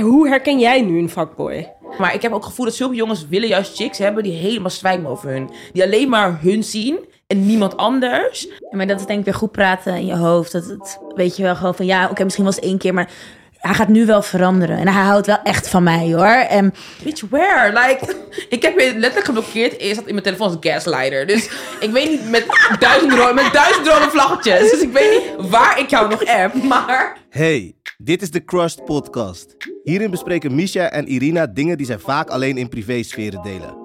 [0.00, 1.72] hoe herken jij nu een fuckboy?
[1.98, 4.70] Maar ik heb ook het gevoel dat zulke jongens willen juist chicks hebben die helemaal
[4.70, 5.50] zwijgen over hun.
[5.72, 8.42] Die alleen maar hun zien en niemand anders.
[8.42, 10.52] Ja, maar dat is denk ik weer goed praten in je hoofd.
[10.52, 13.10] Dat het, weet je wel, gewoon van ja, oké, misschien was het één keer, maar
[13.58, 14.78] hij gaat nu wel veranderen.
[14.78, 16.46] En hij houdt wel echt van mij hoor.
[16.48, 17.72] En Bitch, where?
[17.72, 18.14] Like,
[18.56, 19.78] ik heb je letterlijk geblokkeerd.
[19.78, 21.26] Eerst had in mijn telefoon als gaslighter.
[21.26, 21.50] Dus
[21.80, 22.44] ik weet niet, met
[22.78, 24.70] duizend, rode, met duizend rode vlaggetjes.
[24.70, 27.16] Dus ik weet niet waar ik jou nog app, maar...
[27.28, 29.56] Hey, dit is de Crushed Podcast.
[29.82, 33.76] Hierin bespreken Misha en Irina dingen die zij vaak alleen in privésferen delen.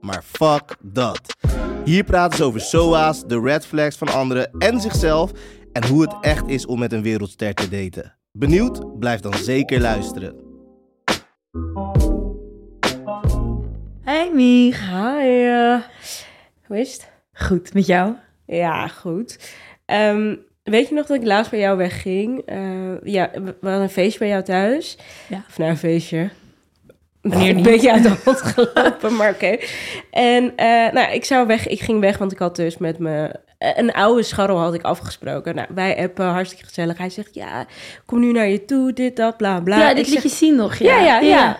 [0.00, 1.36] Maar fuck dat.
[1.84, 5.32] Hier praten ze over SOA's, de red flags van anderen en zichzelf
[5.72, 8.16] en hoe het echt is om met een wereldster te daten.
[8.32, 8.98] Benieuwd?
[8.98, 10.36] Blijf dan zeker luisteren.
[14.00, 14.80] hey Mich.
[14.80, 15.48] Hi.
[16.66, 17.10] hoe is het?
[17.32, 18.14] Goed, met jou?
[18.46, 19.54] Ja, goed.
[19.84, 20.34] Ehm,
[20.70, 22.42] weet je nog dat ik laatst bij jou wegging?
[22.46, 22.58] Eh,
[23.02, 24.98] ja, we hadden een feestje bij jou thuis.
[25.26, 25.44] Ja.
[25.48, 26.30] Of nou, een feestje.
[27.22, 29.56] Wanneer Een beetje uit de hand gelopen, maar oké.
[30.10, 31.66] En eh, nou, ik zou weg.
[31.66, 35.54] Ik ging weg, want ik had dus met me een oude scharrel had ik afgesproken.
[35.54, 36.98] Nou, wij appen hartstikke gezellig.
[36.98, 37.66] Hij zegt, ja,
[38.06, 39.78] kom nu naar je toe, dit, dat, bla, bla.
[39.78, 40.76] Ja, Ik dit zeg, liet je zien nog.
[40.76, 41.58] ja, ja, ja.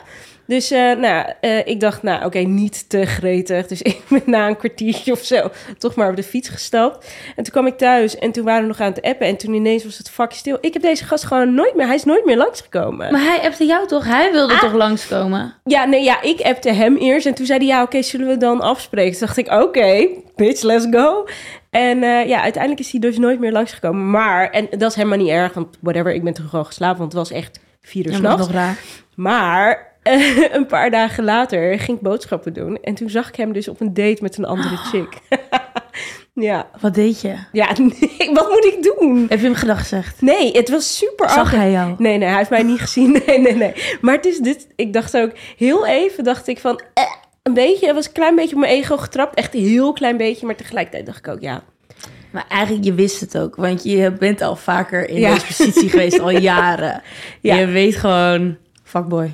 [0.48, 3.66] Dus eh, nou, eh, ik dacht, nou oké, niet te gretig.
[3.66, 7.14] Dus ik ben na een kwartiertje of zo toch maar op de fiets gestapt.
[7.36, 9.26] En toen kwam ik thuis en toen waren we nog aan het appen.
[9.26, 10.58] En toen ineens was het vakje stil.
[10.60, 13.12] Ik heb deze gast gewoon nooit meer, hij is nooit meer langsgekomen.
[13.12, 14.04] Maar hij appte jou toch?
[14.04, 14.60] Hij wilde Ah.
[14.60, 15.54] toch langskomen?
[15.64, 17.26] Ja, nee, ja, ik appte hem eerst.
[17.26, 19.18] En toen zei hij, ja, oké, zullen we dan afspreken?
[19.18, 21.26] Toen dacht ik, oké, bitch, let's go.
[21.70, 24.10] En eh, ja, uiteindelijk is hij dus nooit meer langsgekomen.
[24.10, 26.98] Maar, en dat is helemaal niet erg, want whatever, ik ben toch gewoon geslapen.
[26.98, 28.46] Want het was echt vier uur s'nachts.
[28.46, 28.78] nog raar.
[29.14, 29.87] Maar
[30.56, 32.78] een paar dagen later ging ik boodschappen doen.
[32.82, 35.08] En toen zag ik hem dus op een date met een andere chick.
[36.34, 36.66] ja.
[36.80, 37.34] Wat deed je?
[37.52, 39.26] Ja, nee, wat moet ik doen?
[39.28, 40.20] Heb je hem gedag gezegd?
[40.20, 41.94] Nee, het was super Zag hij jou?
[41.98, 43.22] Nee, nee, hij heeft mij niet gezien.
[43.26, 43.72] Nee, nee, nee.
[44.00, 44.66] Maar het is dit.
[44.76, 46.80] Ik dacht ook heel even, dacht ik van.
[46.94, 47.02] eh,
[47.42, 49.34] een beetje, het was een klein beetje op mijn ego getrapt.
[49.34, 50.46] Echt een heel klein beetje.
[50.46, 51.62] Maar tegelijkertijd dacht ik ook, ja.
[52.30, 53.56] Maar eigenlijk, je wist het ook.
[53.56, 55.34] Want je bent al vaker in Ja.
[55.34, 57.02] deze positie geweest, al jaren.
[57.40, 57.56] Ja.
[57.56, 59.30] Je weet gewoon, fuckboy.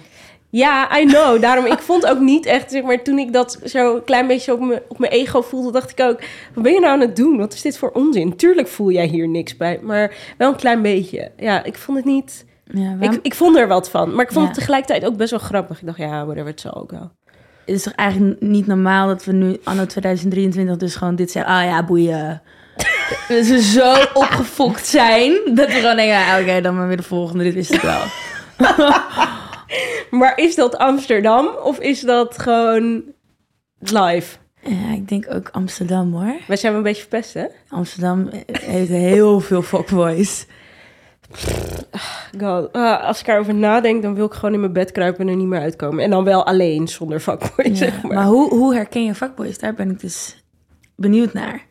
[0.56, 1.40] Ja, I know.
[1.40, 4.52] Daarom, ik vond ook niet echt, zeg maar, toen ik dat zo een klein beetje
[4.52, 6.20] op mijn, op mijn ego voelde, dacht ik ook,
[6.54, 7.36] wat ben je nou aan het doen?
[7.38, 8.36] Wat is dit voor onzin?
[8.36, 11.30] Tuurlijk voel jij hier niks bij, maar wel een klein beetje.
[11.36, 14.14] Ja, ik vond het niet, Ja, waarom- ik, ik vond er wat van.
[14.14, 14.50] Maar ik vond Ja.
[14.50, 15.80] het tegelijkertijd ook best wel grappig.
[15.80, 17.10] Ik dacht, ja, whatever, het zal ook wel.
[17.64, 21.52] Het is toch eigenlijk niet normaal dat we nu, anno 2023, dus gewoon dit zeggen.
[21.52, 22.42] Ah ja, boeien.
[23.28, 27.02] dat we zo opgefokt zijn, dat we gewoon denken, ah, oké, dan maar weer de
[27.02, 28.00] volgende, dit is het wel.
[30.10, 33.02] Maar is dat Amsterdam of is dat gewoon
[33.78, 34.36] live?
[34.60, 36.36] Ja, ik denk ook Amsterdam hoor.
[36.46, 37.46] Wij zijn wel een beetje verpest, hè?
[37.68, 40.46] Amsterdam heeft heel veel fuckboys.
[42.38, 45.28] God, ah, als ik erover nadenk, dan wil ik gewoon in mijn bed kruipen en
[45.28, 46.04] er niet meer uitkomen.
[46.04, 47.22] En dan wel alleen, zonder
[47.56, 48.14] Ja, zeg maar.
[48.14, 49.58] maar hoe, hoe herken je fuckboys?
[49.58, 50.44] Daar ben ik dus
[50.96, 51.66] benieuwd naar.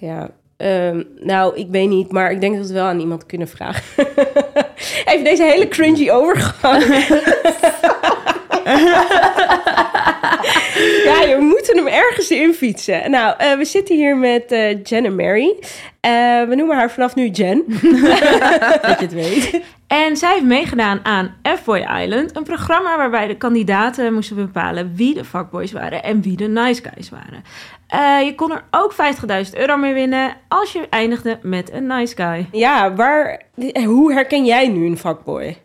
[0.00, 3.26] Ja, ehm, nou, ik weet niet, maar ik denk dat we het wel aan iemand
[3.26, 4.06] kunnen vragen.
[5.04, 6.84] Even deze hele cringy overgang.
[11.08, 13.10] ja, je moeten hem ergens in fietsen.
[13.10, 15.54] Nou, eh, we zitten hier met eh, Jen en Mary.
[16.00, 16.10] Eh,
[16.48, 17.64] we noemen haar vanaf nu Jen.
[18.82, 19.60] dat je het weet.
[19.86, 22.36] En zij heeft meegedaan aan F-Boy Island.
[22.36, 26.82] Een programma waarbij de kandidaten moesten bepalen wie de fuckboys waren en wie de nice
[26.82, 27.42] guys waren.
[27.86, 32.16] Eh, je kon er ook 50.000 euro mee winnen als je eindigde met een nice
[32.16, 32.48] guy.
[32.52, 33.42] Ja, waar,
[33.84, 35.56] hoe herken jij nu een fuckboy?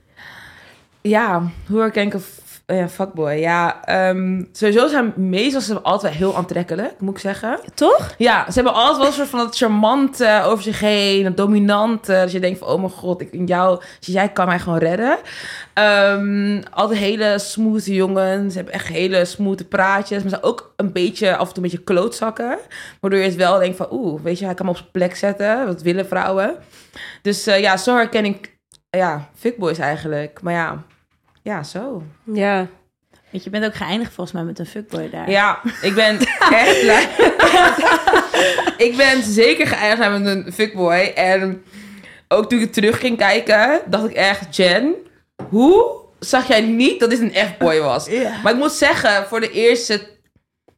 [1.01, 2.23] Ja, hoe herken ik een
[2.71, 3.31] f- ja, fuckboy?
[3.33, 7.59] Ja, ehm, sowieso zijn meestal ze altijd heel aantrekkelijk, moet ik zeggen.
[7.73, 8.13] Toch?
[8.17, 12.11] Ja, ze hebben altijd wel een soort van dat charmante over zich heen, dat dominante.
[12.11, 15.17] Dat je denkt van, oh mijn god, ik, in jou, jij kan mij gewoon redden.
[15.73, 18.51] Ehm, altijd hele smooth jongens.
[18.51, 20.17] Ze hebben echt hele smooth praatjes.
[20.21, 22.57] Maar ze zijn ook een beetje, af en toe een beetje klootzakken.
[22.99, 25.15] Waardoor je het wel denkt van, oeh, weet je, hij kan me op zijn plek
[25.15, 25.65] zetten.
[25.65, 26.55] Wat willen vrouwen.
[27.21, 28.57] Dus eh, ja, zo herken ik,
[28.89, 30.41] ja, fuckboys eigenlijk.
[30.41, 30.83] Maar ja,
[31.43, 32.03] ja, zo.
[32.23, 32.67] Ja.
[33.29, 35.29] Weet je, je bent ook geëindigd volgens mij met een fuckboy daar.
[35.29, 36.19] Ja, ik ben
[36.49, 37.07] echt blij.
[38.87, 41.11] ik ben zeker geëindigd met een fuckboy.
[41.15, 41.63] En
[42.27, 44.95] ook toen ik het terug ging kijken, dacht ik echt, Jen,
[45.49, 48.07] hoe zag jij niet dat dit een F-boy was?
[48.07, 48.41] Ja.
[48.43, 50.01] Maar ik moet zeggen, voor de eerste,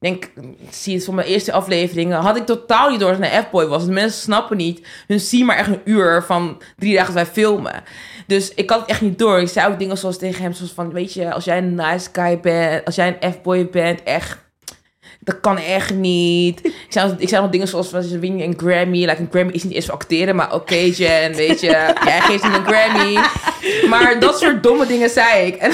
[0.06, 0.32] denk,
[0.70, 3.82] zie van mijn eerste afleveringen, had ik totaal niet door dat een F-boy was.
[3.82, 7.34] Want mensen snappen niet, hun zien maar echt een uur van drie dagen dat wij
[7.34, 7.84] filmen.
[8.28, 9.40] Dus ik had het echt niet door.
[9.40, 12.10] Ik zei ook dingen zoals tegen hem, zoals van, weet je, als jij een nice
[12.12, 14.44] guy bent, als jij een F-boy bent, echt
[15.20, 16.66] dat kan echt niet.
[16.66, 19.06] Ik zei, ik zei nog dingen zoals, ze win je een Grammy.
[19.06, 21.68] Like, een Grammy is niet eens voor acteren, maar oké, Jen, weet je.
[22.06, 23.20] Jij geeft hem een Grammy.
[23.90, 25.56] Maar dat soort domme dingen zei ik.
[25.56, 25.72] En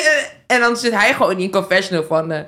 [0.46, 2.46] en dan zit hij gewoon in een confessional van...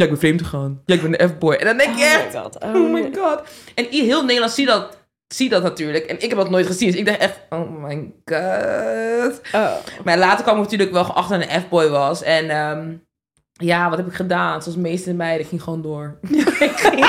[0.00, 0.82] ja, ik ben vreemd gegaan.
[0.86, 1.54] Ja, ik ben een F-boy.
[1.54, 2.36] En dan denk je echt...
[2.36, 2.62] god.
[2.62, 3.42] Oh my god.
[3.74, 4.98] En heel Nederland ziet dat,
[5.28, 6.04] ziet dat natuurlijk.
[6.04, 6.90] En ik heb dat nooit gezien.
[6.90, 9.40] Dus ik dacht echt, oh my god.
[9.52, 9.72] Oh.
[10.04, 12.22] Maar later kwam ik natuurlijk wel achter dat een F-boy was.
[12.22, 12.92] En ehm,
[13.52, 14.62] ja, wat heb ik gedaan?
[14.62, 16.18] Zoals de meeste meiden, ik ging gewoon door.
[16.58, 17.06] ik, ging,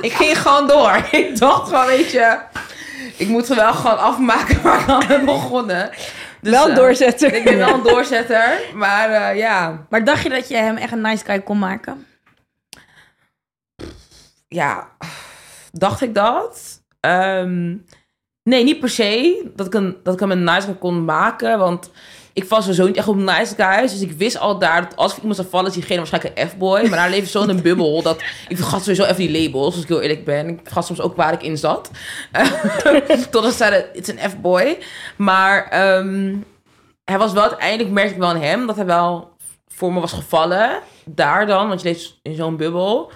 [0.00, 1.06] ik ging gewoon door.
[1.20, 2.38] Ik dacht gewoon, weet je...
[3.16, 5.90] Ik moet er wel gewoon afmaken waar ik aan ben begonnen.
[6.40, 7.34] Dus, wel eh, doorzetten.
[7.34, 8.60] Ik ben wel een doorzetter.
[8.74, 12.06] Maar eh, ja, Maar dacht je dat je hem echt een nice guy kon maken?
[14.48, 14.90] Ja,
[15.72, 16.82] dacht ik dat?
[17.00, 17.76] Ehm,
[18.42, 21.58] nee, niet per se dat ik, een, dat ik hem een nice guy kon maken.
[21.58, 21.90] Want
[22.32, 23.92] ik was sowieso niet echt op nice guys.
[23.92, 26.48] Dus ik wist al daar dat als ik iemand zou vallen, is diegene waarschijnlijk een
[26.48, 26.80] F-boy.
[26.80, 27.10] Maar daar
[27.42, 30.48] in een bubbel dat ik vergat sowieso even die labels, als ik heel eerlijk ben.
[30.48, 31.90] Ik vergat soms ook waar ik in zat.
[33.30, 34.78] Totdat ze zeiden, het is een F-boy.
[35.16, 36.36] Maar ehm,
[37.04, 39.30] hij was wel uiteindelijk, merkte ik wel aan hem, dat hij wel
[39.68, 40.80] voor me was gevallen.
[41.04, 43.12] Daar dan, want je leeft in zo'n bubbel.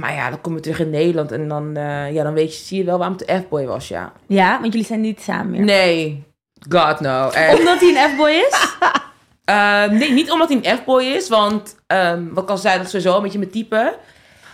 [0.00, 2.64] Maar ja, dan kom je terug in Nederland en dan, eh, ja, dan weet je,
[2.64, 4.12] zie je wel waarom het een F-boy was, ja.
[4.26, 5.60] Ja, want jullie zijn niet samen meer.
[5.60, 6.24] Nee,
[6.68, 7.28] god no.
[7.28, 7.58] Echt.
[7.58, 8.52] Omdat hij een F-boy is?
[9.44, 12.84] Ehm, nee, niet omdat hij een F-boy is, want ehm, wat ik al zei, dat
[12.84, 13.98] is sowieso een beetje mijn type.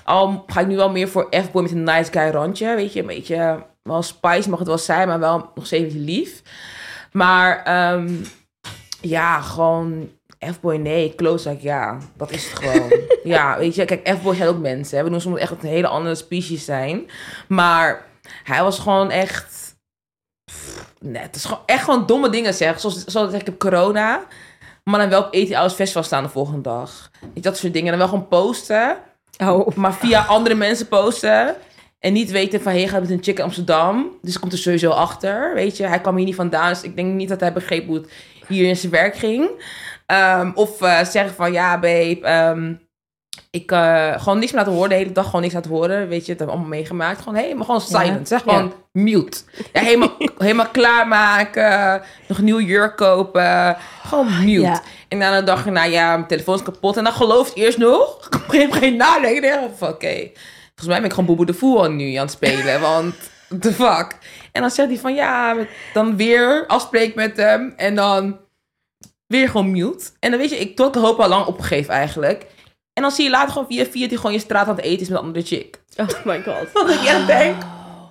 [0.04, 3.00] Al ga ik nu wel meer voor F-boy met een nice guy randje, weet je,
[3.00, 6.42] een beetje, wel spice mag het wel zijn, maar wel nog steeds lief.
[7.12, 8.14] Maar ehm,
[9.00, 10.10] ja, gewoon
[10.46, 12.92] F-boy nee, close like ja, dat is het gewoon.
[13.24, 15.04] ja, weet je, kijk, F-boys zijn ook mensen, hè.
[15.04, 17.10] we doen soms echt een hele andere species zijn.
[17.48, 18.06] Maar
[18.44, 19.70] hij was gewoon echt
[21.00, 22.80] Nee, het is gewoon echt gewoon domme dingen zeg.
[22.80, 24.26] Zoals, zoals ik heb corona.
[24.84, 27.10] Maar dan wel op ETL's festival staan de volgende dag.
[27.34, 27.88] Je, Dat soort dingen.
[27.88, 28.96] Dan wel gewoon posten.
[29.38, 29.76] Oh.
[29.76, 31.56] Maar via andere mensen posten.
[31.98, 34.18] En niet weten van, hey, je gaat met een chick in Amsterdam.
[34.22, 35.86] Dus komt er sowieso achter, weet je.
[35.86, 36.68] Hij kwam hier niet vandaan.
[36.68, 38.12] Dus ik denk niet dat hij begreep hoe het
[38.46, 39.50] hier in zijn werk ging.
[40.10, 42.20] Ehm, of eh, zeggen van, ja, babe...
[42.22, 42.72] ehm,
[43.50, 46.08] ik uh, gewoon niks meer laten horen, de hele dag gewoon niks laten horen.
[46.08, 47.18] Weet je, het hebben we allemaal meegemaakt.
[47.18, 48.28] Gewoon helemaal gewoon silent.
[48.28, 49.38] Zeg gewoon mute.
[49.72, 52.02] Ja, helemaal, helemaal klaarmaken.
[52.26, 53.76] Nog een nieuw jurk kopen.
[54.02, 54.80] Gewoon mute.
[55.08, 56.96] En dan een dag erna, ja, mijn telefoon is kapot.
[56.96, 58.28] En dan gelooft eerst nog.
[58.28, 59.62] Ik moment geen nadenken.
[59.80, 60.30] Oké.
[60.66, 62.80] volgens mij ben ik gewoon Boeboe de Fool nu aan het spelen.
[62.90, 63.14] Want,
[63.60, 64.16] the fuck.
[64.52, 65.56] En dan zegt hij van, ja,
[65.92, 67.72] dan weer afspreek met hem.
[67.76, 68.38] En dan
[69.30, 70.10] weer gewoon mute.
[70.20, 72.46] En dan weet je, ik tot de hoop al lang opgegeven eigenlijk.
[72.92, 75.00] En dan zie je later gewoon via via die gewoon je straat aan het eten
[75.00, 75.80] is met een andere chick.
[75.96, 76.72] Oh my god.
[76.86, 77.62] Dat ik echt denk,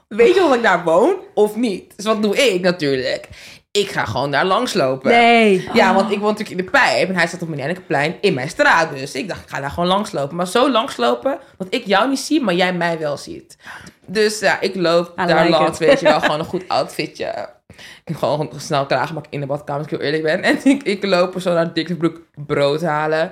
[0.07, 1.93] weet je of ik daar woon of niet?
[1.95, 3.29] Dus wat doe ik natuurlijk?
[3.71, 5.11] Ik ga gewoon daar langslopen.
[5.11, 5.69] Nee.
[5.73, 8.33] Ja, want ik woon natuurlijk in de Pijp en hij staat op mijn plein in
[8.33, 8.89] mijn straat.
[8.89, 10.35] Dus ik dacht, ik ga daar gewoon langslopen.
[10.35, 13.57] Maar zo langslopen dat ik jou niet zie, maar jij mij wel ziet.
[14.05, 15.87] Dus ja, ik loop daar like langs, it.
[15.87, 17.49] weet je wel, gewoon een goed outfitje.
[17.79, 20.43] Ik heb gewoon snel klaar maar ik in de badkamer, als ik heel eerlijk ben.
[20.43, 23.31] En ik, ik loop zo naar Dikke Broek brood halen.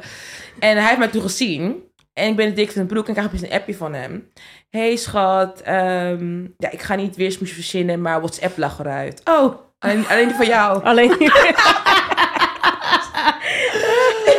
[0.59, 1.85] En hij heeft mij toen gezien.
[2.13, 3.94] En ik ben in Dikke van de Broek en ik krijg opeens een appje van
[3.94, 4.31] hem.
[4.69, 9.21] hey, schat, ehm, ja, ik ga niet weer smoesje verzinnen, maar WhatsApp lag eruit.
[9.25, 10.83] Oh, alleen, alleen die van jou.
[10.89, 11.11] Alleen.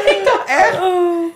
[0.06, 0.78] Ik dacht echt,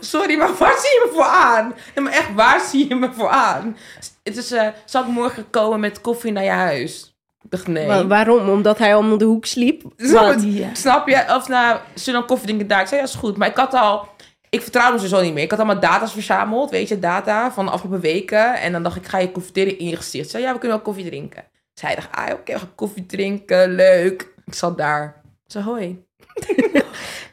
[0.00, 1.74] sorry, maar waar zie je me voor aan?
[1.94, 3.76] Nee, maar echt, waar zie je me voor aan?
[4.22, 7.11] Het is, eh, zal ik morgen komen met koffie naar je huis?
[7.44, 7.86] Ik dacht, nee.
[7.86, 8.48] Wa- waarom?
[8.48, 9.82] Omdat hij om de hoek sliep?
[9.96, 10.36] Snap?
[10.72, 11.24] Snap je?
[11.36, 12.80] Of nou, zullen we dan koffie drinken daar?
[12.80, 13.36] Ik zei, ja, is goed.
[13.36, 14.08] Maar ik had al...
[14.50, 15.42] Ik vertrouwde ze zo niet meer.
[15.42, 18.54] Ik had allemaal data's verzameld, weet je, data van de afgelopen weken.
[18.60, 20.30] En dan dacht ik, ga je koffieteren in je gezicht?
[20.30, 21.44] Zei, ja, we kunnen wel koffie drinken.
[21.74, 24.32] Dus hij dacht, ah, oké, we gaan koffie drinken, leuk.
[24.46, 25.22] Ik zat daar.
[25.44, 26.04] Ik zei, hoi.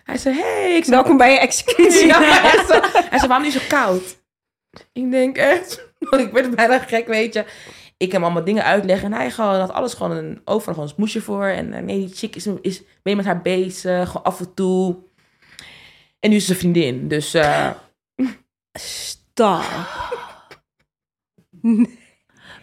[0.06, 0.76] hij zei, hey.
[0.76, 2.06] Ik zei, Welkom bij je executie.
[2.06, 4.18] ja, hij, zei, hij zei, waarom niet zo koud?
[4.94, 5.86] Ik denk echt,
[6.26, 7.46] ik werd bijna gek, weet je.
[8.00, 10.96] Ik hem allemaal dingen uitleggen en hij gewoon, had alles gewoon een, overal gewoon een
[10.96, 11.46] smoesje voor.
[11.46, 14.54] En eh, nee, die chick is, is ben je met haar bezig, gewoon af en
[14.54, 14.98] toe.
[16.20, 17.70] En nu is ze vriendin, dus eh,
[18.80, 19.64] Stop.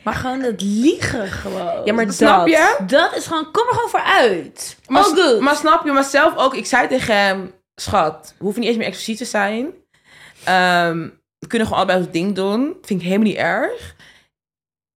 [0.06, 1.84] Maar gewoon het liegen gewoon.
[1.84, 2.48] Ja, maar snap dat.
[2.48, 2.76] je?
[2.86, 4.78] Dat is gewoon, kom er gewoon voor uit.
[4.86, 5.40] Maar, oh, good.
[5.40, 8.78] maar snap je, maar zelf ook, ik zei tegen hem, schat, we hoeven niet eens
[8.78, 9.66] meer expliciet te zijn.
[10.44, 12.76] Ehm, we kunnen gewoon allebei ons ding doen.
[12.82, 13.94] Vind ik helemaal niet erg.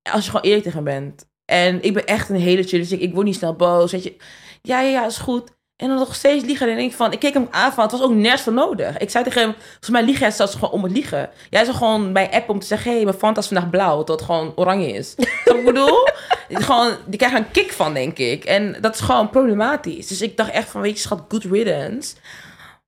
[0.02, 1.28] Als je gewoon eerlijk tegen bent.
[1.44, 3.00] En ik ben echt een hele chille chick.
[3.00, 3.92] Ik word niet snel boos.
[3.92, 4.16] Weet je.
[4.62, 5.50] Ja, ja, ja, is goed.
[5.76, 6.68] En dan nog steeds liegen.
[6.68, 8.98] En denk ik van, ik keek hem aan van, het was ook nergens voor nodig.
[8.98, 11.30] Ik zei tegen hem, volgens mij lieg jij zelfs gewoon om het liegen.
[11.50, 13.98] Jij zou gewoon bij app om te zeggen, hé, hey, mijn Fanta is vandaag blauw,
[13.98, 15.14] tot het gewoon oranje is.
[15.44, 16.06] Wat ik bedoel?
[16.48, 18.44] gewoon, die krijgen een kick van, denk ik.
[18.44, 20.06] En dat is gewoon problematisch.
[20.06, 22.14] Dus ik dacht echt van, weet je, schat, good riddance.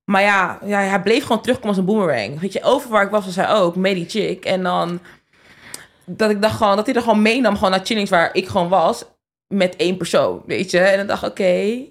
[0.05, 2.39] Maar ja, ja, hij bleef gewoon terugkomen als een boomerang.
[2.39, 4.45] Weet je, over waar ik was, was hij ook, met die chick.
[4.45, 4.99] En dan,
[6.05, 8.69] dat ik dacht gewoon, dat hij er gewoon meenam, gewoon naar chillings waar ik gewoon
[8.69, 9.05] was,
[9.47, 10.79] met één persoon, weet je.
[10.79, 11.81] En dan dacht ik, oké,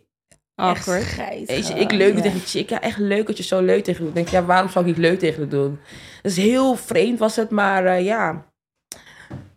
[0.54, 1.02] Awkward.
[1.02, 2.20] Scheid weet je, ik leuk ja.
[2.20, 2.68] tegen die chick.
[2.70, 4.14] Ja, echt leuk dat je zo leuk tegen doet.
[4.14, 5.78] denk ik, ja, waarom zou ik niet leuk tegen doen?
[6.22, 8.44] Dus heel vreemd was het, maar eh, ja...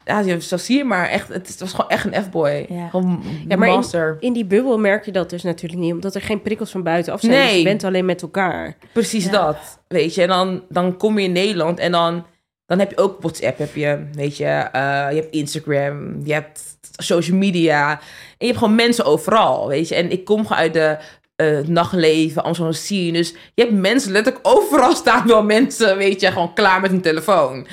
[0.06, 1.10] Ja, zo zie je maar.
[1.10, 2.66] Echt, het, was gewoon echt een F-boy.
[2.70, 2.88] Ja.
[2.90, 4.18] Gewoon Ja, maar in- master.
[4.20, 7.20] In die bubbel merk je dat dus natuurlijk niet, omdat er geen prikkels van buitenaf
[7.20, 7.32] zijn.
[7.32, 7.58] Dus Nee.
[7.58, 8.76] je bent alleen met elkaar.
[8.94, 9.32] Precies Ja.
[9.32, 10.22] dat, weet je.
[10.22, 12.26] En dan, dan kom je in Nederland en dan,
[12.66, 14.46] dan heb je ook WhatsApp, heb je, weet je.
[14.46, 16.62] eh, je hebt Instagram, je hebt
[16.98, 17.92] social media.
[17.92, 18.00] En
[18.38, 19.96] je hebt gewoon mensen overal, weet je.
[19.96, 20.98] En ik kom gewoon uit de
[21.36, 23.12] eh, het nachtleven, Amsterdam scene.
[23.12, 27.02] Dus je hebt mensen, letterlijk overal staan wel mensen, weet je, gewoon klaar met een
[27.02, 27.68] telefoon.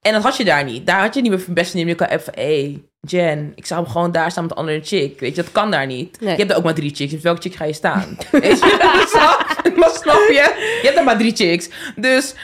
[0.00, 0.86] En dat had je daar niet.
[0.86, 3.66] Daar had je niet meer van best niet meer kan app van, hey, Jen, ik
[3.66, 5.20] zou hem gewoon daar staan met een andere chick.
[5.20, 6.20] Weet je, dat kan daar niet.
[6.20, 6.30] Nee.
[6.30, 7.12] Je hebt er ook maar drie chicks.
[7.12, 8.16] Dus welke chick ga je staan?
[8.30, 9.72] Weet je?
[9.76, 10.78] Maar snap je?
[10.82, 11.68] Je hebt er maar drie chicks.
[11.96, 12.34] Dus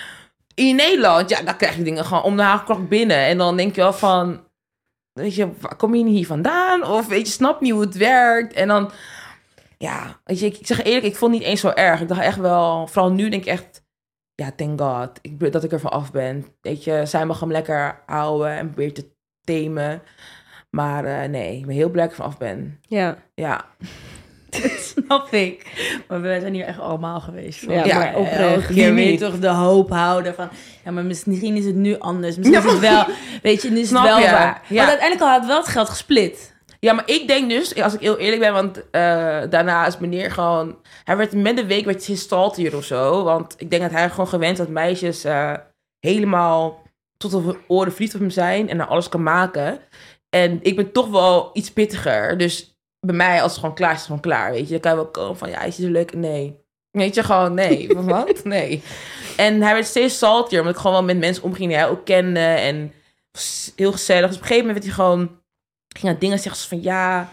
[0.54, 3.16] in Nederland, ja, dan krijg je dingen gewoon om de haagklok binnen.
[3.16, 4.44] En dan denk je wel van,
[5.12, 6.86] weet je, waar kom je hier vandaan?
[6.86, 8.52] Of weet je, snap niet hoe het werkt.
[8.52, 8.90] En dan,
[9.78, 12.00] ja, weet je, ik, ik zeg eerlijk, ik vond het niet eens zo erg.
[12.00, 13.84] Ik dacht echt wel, vooral nu denk ik echt,
[14.34, 16.46] ja, thank God, ik, dat ik er van af ben.
[16.60, 19.10] Weet je, zij mag hem lekker houden en probeert te
[19.44, 20.02] themen.
[20.70, 22.80] Maar eh, nee, ik ben heel blij dat ik er van af ben.
[22.88, 23.64] Ja, Ja,
[24.94, 25.66] Snap ik.
[26.08, 27.58] Maar we zijn hier echt allemaal geweest.
[27.58, 28.66] Van, Ja, Ja, maar oprecht.
[28.66, 30.48] Keer weer toch de hoop houden van...
[30.84, 32.36] Ja, maar misschien is het nu anders.
[32.36, 33.04] Misschien is het wel...
[33.42, 34.30] Weet je, nu is het wel je?
[34.30, 34.62] waar.
[34.68, 34.76] Ja.
[34.76, 36.54] Want uiteindelijk had wel het geld gesplit.
[36.80, 40.30] Ja, maar ik denk dus, als ik heel eerlijk ben, want eh, daarna is meneer
[40.30, 40.76] gewoon...
[41.04, 43.22] Hij werd met de week werd hij gestald hier of zo.
[43.22, 45.52] Want ik denk dat hij gewoon gewend dat meisjes eh,
[45.98, 46.82] helemaal
[47.16, 49.80] tot op hun oren verliefd op hem zijn en er alles kan maken.
[50.28, 52.38] En ik ben toch wel iets pittiger.
[52.38, 52.71] Dus
[53.06, 54.70] bij mij, als het gewoon klaar is, het gewoon klaar, weet je.
[54.72, 56.14] Dan kan je wel komen van, ja, is zo leuk?
[56.14, 56.60] Nee.
[56.90, 57.90] Weet je, gewoon nee.
[57.92, 58.44] Van Wat?
[58.44, 58.82] Nee.
[59.36, 62.04] En hij werd steeds saltier, omdat ik gewoon wel met mensen omging die hij ook
[62.04, 62.40] kende.
[62.40, 62.92] En
[63.76, 64.26] heel gezellig.
[64.26, 65.40] Dus op een gegeven moment werd hij gewoon
[65.96, 67.28] ging aan dingen zeggen van ja,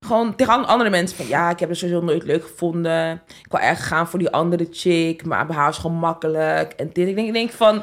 [0.00, 3.22] gewoon tegen an- andere mensen van ja, ik heb het sowieso nooit leuk gevonden.
[3.44, 6.72] Ik wou echt gaan voor die andere chick, maar bij haar is gewoon makkelijk.
[6.72, 7.82] En dit, ik denk, ik denk van,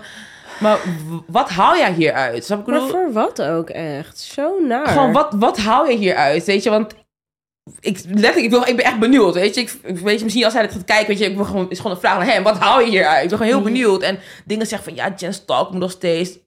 [0.59, 0.79] maar
[1.27, 2.45] wat haal jij hieruit?
[2.45, 2.89] Snap ik maar bedoel?
[2.89, 4.19] voor wat ook echt?
[4.19, 4.87] Zo naar.
[4.87, 6.45] Gewoon, wat, wat haal je hieruit?
[6.45, 6.93] Weet je, want
[7.79, 9.61] ik, letterlijk, ik, wil, ik ben echt benieuwd, weet je.
[9.61, 11.77] Ik, weet je, misschien als hij het gaat kijken, weet je, ik wil gewoon, is
[11.77, 12.43] gewoon een vraag naar hem.
[12.43, 13.23] Wat haal je hieruit?
[13.23, 13.71] Ik ben gewoon heel Mhm.
[13.73, 14.01] benieuwd.
[14.01, 16.37] En dingen zeggen van, ja, Jen stalkt me nog steeds.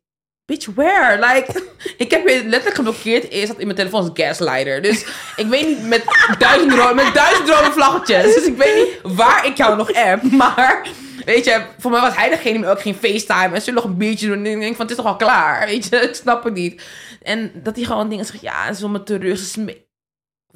[0.44, 1.26] Bitch, where?
[1.26, 1.62] Like,
[2.04, 3.30] ik heb je letterlijk geblokkeerd.
[3.30, 4.82] Eerst dat in mijn telefoon als gaslighter.
[4.82, 5.06] Dus
[5.36, 6.02] ik weet niet, met
[6.38, 8.34] duizend, ro met duizend rode vlaggetjes.
[8.34, 10.22] Dus ik weet niet waar ik jou nog app.
[10.42, 10.88] Maar,
[11.24, 13.54] weet je, voor mij was hij degene die me ook geen FaceTime.
[13.54, 14.44] En zullen nog een biertje doen.
[14.44, 15.66] En ik denk van, het is toch al klaar?
[15.66, 16.82] Weet je, ik snap het niet.
[17.22, 19.38] En dat hij gewoon dingen zegt, ja, ze wil me terug.
[19.38, 19.76] Ze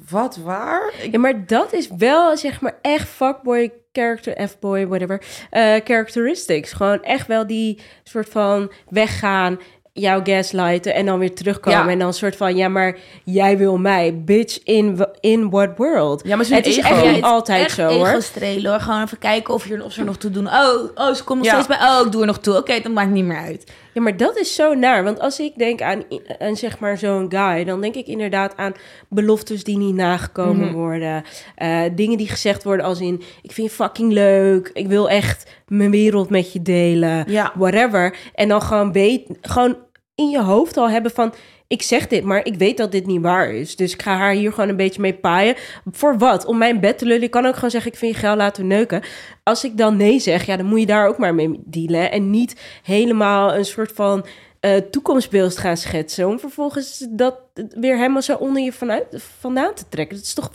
[0.09, 0.93] Wat, waar?
[1.01, 6.71] Ik- Ja, maar dat is wel zeg maar echt fuckboy character, F-boy, whatever, eh, characteristics.
[6.71, 9.59] Gewoon echt wel die soort van weggaan,
[9.93, 11.79] jou gaslighten en dan weer terugkomen.
[11.85, 11.89] Ja.
[11.89, 16.21] En dan een soort van, ja, maar jij wil mij, bitch, in, in what world?
[16.25, 16.87] Ja, maar ze Het is ego.
[16.87, 18.07] echt niet altijd echt zo, hoor.
[18.07, 18.79] ego strelen hoor.
[18.79, 20.47] Gewoon even kijken of, je, of ze er nog toe doen.
[20.47, 21.61] Oh, oh ze komt nog Ja.
[21.61, 21.87] steeds bij.
[21.89, 22.57] Oh, ik doe er nog toe.
[22.57, 23.71] Oké, dat maakt niet meer uit.
[23.93, 25.03] Ja, maar dat is zo naar.
[25.03, 26.03] Want als ik denk aan,
[26.39, 28.73] aan zeg maar zo'n guy, dan denk ik inderdaad aan
[29.09, 30.73] beloftes die niet nagekomen Mhm.
[30.75, 31.23] worden.
[31.55, 34.69] Eh, dingen die gezegd worden als in, ik vind je fucking leuk.
[34.73, 37.23] Ik wil echt mijn wereld met je delen.
[37.31, 37.51] Ja.
[37.55, 38.15] Whatever.
[38.35, 39.77] En dan gewoon, weet, gewoon
[40.15, 41.33] in je hoofd al hebben van,
[41.73, 43.75] ik zeg dit, maar ik weet dat dit niet waar is.
[43.75, 45.55] Dus ik ga haar hier gewoon een beetje mee paaien.
[45.91, 46.45] Voor wat?
[46.45, 47.23] Om mijn bed te lullen.
[47.23, 49.01] Ik kan ook gewoon zeggen, ik vind je geil, laten we neuken.
[49.43, 52.11] Als ik dan nee zeg, ja, dan moet je daar ook maar mee dealen.
[52.11, 54.25] En niet helemaal een soort van
[54.59, 56.27] eh toekomstbeeld gaan schetsen.
[56.27, 57.35] Om vervolgens dat
[57.69, 59.05] weer helemaal zo onder je vanuit,
[59.39, 60.15] vandaan te trekken.
[60.17, 60.49] Dat is toch...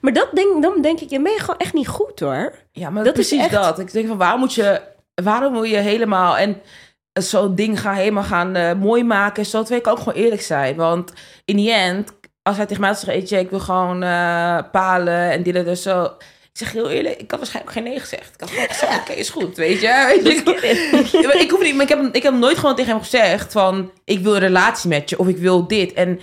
[0.00, 2.52] Maar dat denk, dan denk ik, je ben je gewoon echt niet goed hoor.
[2.72, 3.78] Ja, maar Dat is is precies echt- dat.
[3.78, 4.80] Ik denk van, waarom moet je...
[5.22, 6.36] Waarom wil je helemaal...
[6.36, 6.56] En
[7.22, 9.46] zo'n ding gaan helemaal gaan eh, mooi maken.
[9.46, 10.76] Zo twee kan ook gewoon eerlijk zijn.
[10.76, 11.12] Want
[11.44, 12.96] in die end, als hij tegen mij.
[13.06, 16.04] Weet je, ik wil gewoon eh, palen en dit en dat zo...
[16.52, 18.34] Ik zeg heel eerlijk, ik had waarschijnlijk geen nee gezegd.
[18.34, 20.20] Ik had gewoon gezegd, oké, is goed, weet je.
[20.22, 23.00] Weet je ik, ik, hoef niet, maar ik, heb, ik heb nooit gewoon tegen hem
[23.00, 23.90] gezegd van...
[24.04, 25.92] Ik wil een relatie met je of ik wil dit.
[25.92, 26.20] En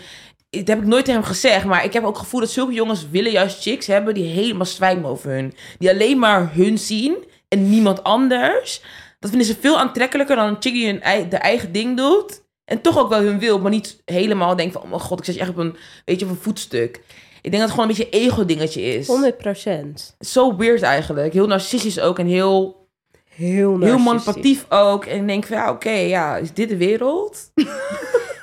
[0.50, 1.66] dat heb ik nooit tegen hem gezegd.
[1.66, 4.14] Maar ik heb ook het gevoel dat zulke jongens willen juist chicks hebben...
[4.14, 5.54] die helemaal zwijgen over hun.
[5.78, 7.16] Die alleen maar hun zien
[7.48, 8.82] en niemand anders.
[9.24, 12.42] Dat vinden ze veel aantrekkelijker dan een chick die hun ei- de eigen ding doet.
[12.66, 14.82] En toch ook wel hun wil, maar niet helemaal denkt van...
[14.82, 15.76] Oh mijn god, ik zet je echt op een,
[16.06, 16.96] weet je, op een voetstuk.
[17.42, 19.08] Ik denk dat het gewoon een beetje ego-dingetje is.
[19.08, 20.16] 100 procent.
[20.20, 21.34] Zo weird eigenlijk.
[21.34, 22.88] Heel narcistisch ook en heel,
[23.30, 25.06] Heel heel manipulatief ook.
[25.06, 27.40] En ik denk van, ja, oké, ja, is dit de wereld?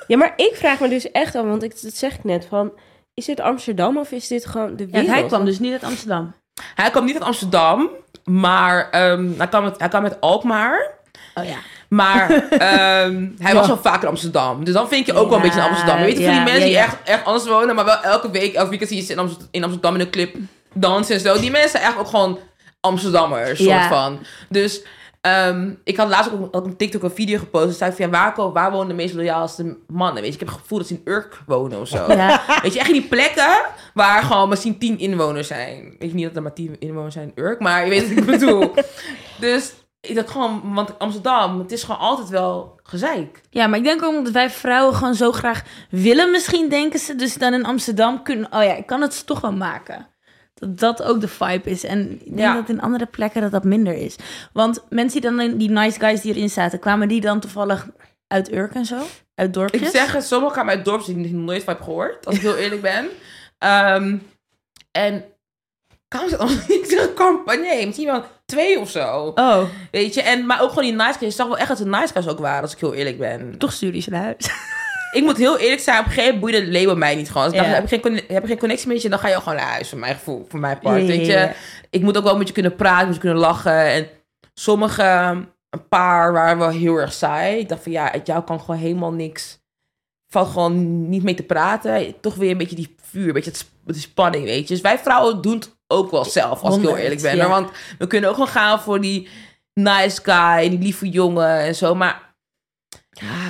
[0.07, 2.71] Ja, maar ik vraag me dus echt af, want ik, dat zeg ik net, van...
[3.13, 5.09] Is dit Amsterdam of is dit gewoon de Ja, wereld?
[5.11, 6.33] hij kwam dus niet uit Amsterdam.
[6.75, 7.89] Hij kwam niet uit Amsterdam.
[8.23, 10.89] Maar ehm, hij, kwam met, hij kwam met Alkmaar.
[11.35, 11.57] Oh ja.
[11.87, 14.63] Maar ehm, hij was wel vaak in Amsterdam.
[14.63, 15.97] Dus dan vind je ook wel een beetje in Amsterdam.
[15.99, 18.31] Je weet je, van die mensen ja, die echt, echt anders wonen, maar wel elke
[18.31, 20.35] week, elke weekend zie je ze in Amsterdam, in Amsterdam in een club
[20.73, 21.39] dansen en zo.
[21.39, 22.39] Die mensen zijn echt ook gewoon
[22.79, 23.87] Amsterdammers, soort Ja.
[23.87, 24.19] van.
[24.49, 24.81] Dus
[25.21, 27.65] ehm, ik had laatst ook op TikTok een video gepost.
[27.65, 30.21] En zei van, ja, waar, waar wonen de meest loyaalste mannen?
[30.21, 32.05] Weet je, ik heb het gevoel dat ze in Urk wonen of zo.
[32.21, 32.41] Ja.
[32.61, 33.61] Weet je, echt in die plekken
[33.93, 35.95] waar gewoon misschien tien inwoners zijn.
[35.99, 38.17] Weet je niet dat er maar tien inwoners zijn in Urk, maar je weet wat
[38.17, 38.73] ik bedoel.
[39.39, 43.41] dus ik dacht gewoon, want Amsterdam, het is gewoon altijd wel gezeik.
[43.49, 47.15] Ja, maar ik denk ook omdat wij vrouwen gewoon zo graag willen misschien, denken ze.
[47.15, 48.53] Dus dan in Amsterdam kunnen...
[48.53, 50.07] Oh ja, ik kan het toch wel maken.
[50.67, 51.83] Dat ook de vibe is.
[51.83, 52.53] En ik denk Ja.
[52.53, 54.15] dat in andere plekken dat dat minder is.
[54.53, 56.79] Want mensen die dan, in- die nice guys die erin zaten...
[56.79, 57.87] kwamen die dan toevallig
[58.27, 58.97] uit Urk en zo?
[59.35, 59.81] Uit dorpjes?
[59.81, 62.41] Ik zeg, sommigen gaan uit het dorp die ik nooit van heb gehoord, als ik
[62.41, 63.07] heel eerlijk ben.
[63.57, 64.17] Ehm,
[64.91, 65.23] en
[66.07, 67.85] kan ze dan niet zeggen campagne?
[67.85, 69.31] Misschien wel twee of zo.
[69.35, 71.19] Oh, Weet je, en, maar ook gewoon die nice guys.
[71.19, 73.57] Je zag wel echt dat ze nice guys ook waren, als ik heel eerlijk ben.
[73.57, 74.49] toch stuur die ze naar huis.
[75.11, 77.43] Ik moet heel eerlijk zijn, op een gegeven moment boeide het label mij niet gewoon.
[77.43, 79.27] Als ik dacht, heb ik, geen, conne- heb ik geen connectie met je, dan ga
[79.27, 81.51] je gewoon naar huis, voor mijn gevoel, voor mijn part, weet je.
[81.89, 83.73] Ik moet ook wel met je kunnen praten, met je kunnen lachen.
[83.85, 84.07] En
[84.53, 85.03] sommige,
[85.69, 87.57] een paar waren wel heel erg saai.
[87.59, 89.59] Ik dacht van, ja, uit jou kan gewoon helemaal niks.
[90.27, 92.19] Valt gewoon niet mee te praten.
[92.21, 93.53] Toch weer een beetje die vuur, een beetje
[93.85, 94.73] de spanning, weet je.
[94.73, 97.35] Dus wij vrouwen doen het ook wel zelf, als ik heel eerlijk ben.
[97.35, 97.47] ja.
[97.49, 99.27] Want we kunnen ook gewoon gaan voor die
[99.73, 101.95] nice guy, die lieve jongen en zo.
[101.95, 102.30] Maar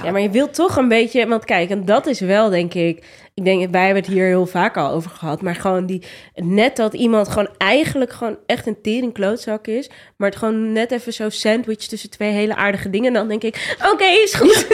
[0.04, 1.28] Ja, maar je wilt toch een beetje...
[1.28, 3.06] Want kijk, en dat is wel, denk ik...
[3.34, 5.42] Ik denk, wij hebben het hier heel vaak al over gehad.
[5.42, 6.04] Maar gewoon die...
[6.36, 9.90] Net dat iemand gewoon eigenlijk gewoon echt een tering klootzak is.
[10.18, 13.08] Maar het gewoon net even zo sandwich tussen twee hele aardige dingen.
[13.08, 14.66] En dan denk ik, oké, is goed.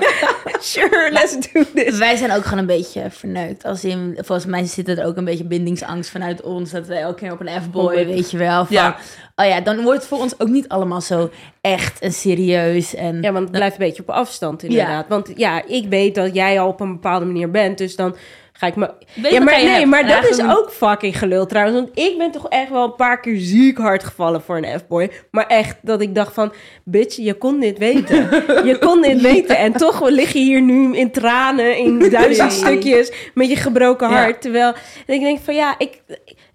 [0.72, 1.98] sure, let's do this.
[1.98, 3.64] Wij zijn ook gewoon een beetje verneukt.
[3.64, 6.70] Als in, volgens mij zit er ook een beetje bindingsangst vanuit ons.
[6.70, 8.64] Dat we elke keer op een F-boy, weet je wel.
[8.64, 8.96] Van, Ja.
[9.36, 11.30] Oh ja, dan wordt het voor ons ook niet allemaal zo
[11.62, 12.94] echt en serieus.
[12.94, 15.08] En, Ja, want het blijft een beetje op afstand inderdaad.
[15.08, 17.78] Want ja, ik weet dat jij al op een bepaalde manier bent.
[17.78, 18.16] Dus dan
[18.52, 18.90] ga ik me...
[19.14, 19.86] Weet ja, maar nee, hebt.
[19.86, 21.76] maar En dat is ook fucking gelul trouwens.
[21.78, 25.10] Want ik ben toch echt wel een paar keer ziek hard gevallen voor een F-boy.
[25.30, 26.52] Maar echt dat ik dacht van...
[26.84, 28.16] Bitch, je kon dit weten.
[28.68, 29.56] je kon dit weten.
[29.56, 32.58] En toch lig je hier nu in tranen, in duizend Nee.
[32.58, 33.12] stukjes...
[33.34, 34.14] met je gebroken Ja.
[34.14, 34.40] hart.
[34.40, 34.74] Terwijl
[35.06, 36.02] ik denk van ja, ik,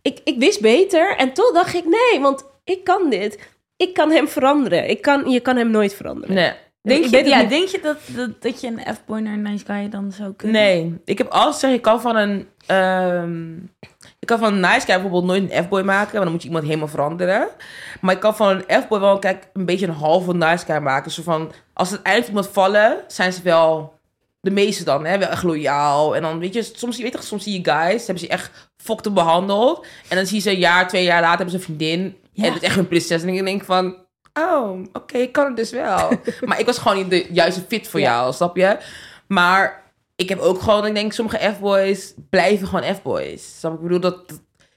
[0.02, 1.16] ik, ik wist beter.
[1.18, 3.38] En toch dacht ik nee, want ik kan dit.
[3.78, 4.90] Ik kan hem veranderen.
[4.90, 6.36] Ik kan, je kan hem nooit veranderen.
[6.36, 6.52] nee.
[6.82, 7.50] Denk Ik je, ja, niet.
[7.50, 10.62] denk je dat, dat, dat je een F-boy naar een nice guy dan zou kunnen?
[10.62, 12.48] Nee, ik heb altijd gezegd, ik kan van een...
[12.66, 13.56] ehm,
[14.20, 16.48] ik kan van een nice guy bijvoorbeeld nooit een F-boy maken, want dan moet je
[16.48, 17.48] iemand helemaal veranderen.
[18.02, 21.12] Maar ik kan van een F-boy wel kijk, een beetje een halve nice guy maken.
[21.12, 23.96] Zo van, als het eindelijk iemand vallen, zijn ze wel...
[24.42, 26.16] De meeste dan, hè, wel echt loyaal.
[26.16, 28.72] En dan, weet je, soms, je weet toch, soms zie je guys, hebben ze echt
[28.78, 29.86] fokte behandeld.
[30.08, 32.18] En dan zie je ze een jaar, twee jaar later hebben ze een vriendin.
[32.38, 32.44] Ja.
[32.46, 33.22] En het is echt een prinses.
[33.22, 33.96] En ik denk van,
[34.34, 36.10] oh, oké, ik kan het dus wel.
[36.46, 38.12] maar ik was gewoon niet de juiste fit voor Ja.
[38.12, 38.78] jou, snap je?
[39.28, 39.84] Maar
[40.16, 43.60] ik heb ook gewoon, ik denk, sommige F-boys blijven gewoon F-boys.
[43.60, 43.74] Snap?
[43.74, 44.18] Ik bedoel, dat,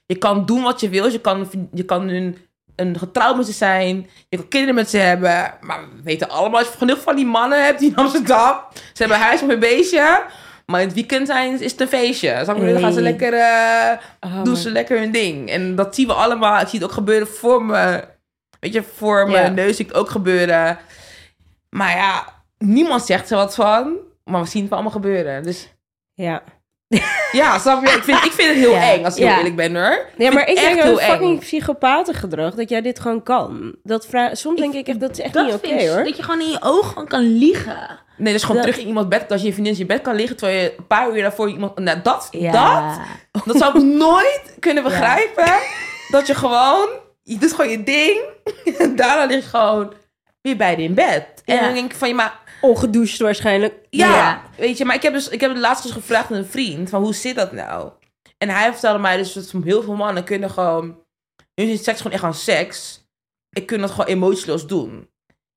[0.05, 1.07] je kan doen wat je wil.
[1.07, 2.37] Je kan, je kan een,
[2.75, 4.09] een getrouwd met ze zijn.
[4.29, 5.53] Je kan kinderen met ze hebben.
[5.61, 8.59] Maar we weten allemaal, als je genoeg van die mannen hebt die in Amsterdam.
[8.73, 10.23] Ze hebben huis op een beestje.
[10.71, 12.43] Maar in het weekend zijn, is het een feestje.
[12.45, 13.33] Dan gaan ze lekker,
[14.19, 15.49] Oh, doen ze lekker hun ding.
[15.49, 16.61] En dat zien we allemaal.
[16.61, 18.03] Ik zie het ook gebeuren voor me.
[18.59, 20.77] Weet je, voor mijn neus zie ik het ook gebeuren.
[21.69, 22.25] Maar ja,
[22.57, 23.97] niemand zegt er wat van.
[24.23, 25.43] Maar we zien het wel allemaal gebeuren.
[25.43, 25.73] Dus
[26.13, 26.43] Ja.
[27.31, 27.91] ja, snap je?
[27.91, 28.91] Ik vind, ik vind het heel Ja.
[28.91, 29.37] eng, als ik heel Ja.
[29.37, 30.05] eerlijk ben hoor.
[30.17, 31.39] Ja, maar ik denk dat heel het fucking eng.
[31.39, 33.75] psychopatengedrag, dat jij dit gewoon kan.
[33.83, 36.03] Dat vra- Soms denk ik echt, dat is echt Dat niet oké hoor.
[36.03, 37.99] Dat je gewoon in je ogen gewoon kan liegen.
[38.17, 39.31] Nee, dus gewoon Dat- terug in iemands bed.
[39.31, 41.79] Als je vriendin in je bed kan liggen, terwijl je een paar uur daarvoor iemand...
[41.79, 42.51] Nou, dat, Ja.
[43.31, 45.53] dat, dat zou ik nooit kunnen begrijpen.
[46.09, 46.87] Dat je gewoon,
[47.23, 48.19] je doet gewoon je ding.
[48.77, 49.93] En daarna lig je gewoon
[50.41, 51.25] weer bij in bed.
[51.45, 51.61] En Ja.
[51.61, 53.73] dan denk ik van, je maar Ongedoucht waarschijnlijk.
[53.89, 54.41] Ja, Ja.
[54.57, 56.89] weet je, maar ik heb, dus, ik heb het laatst dus gevraagd aan een vriend,
[56.89, 57.91] van hoe zit dat nou?
[58.37, 60.85] En hij vertelde mij dus dat heel veel mannen kunnen gewoon,
[61.55, 63.05] hun is seks gewoon echt aan seks.
[63.49, 65.09] Ik kun dat gewoon emotieloos doen.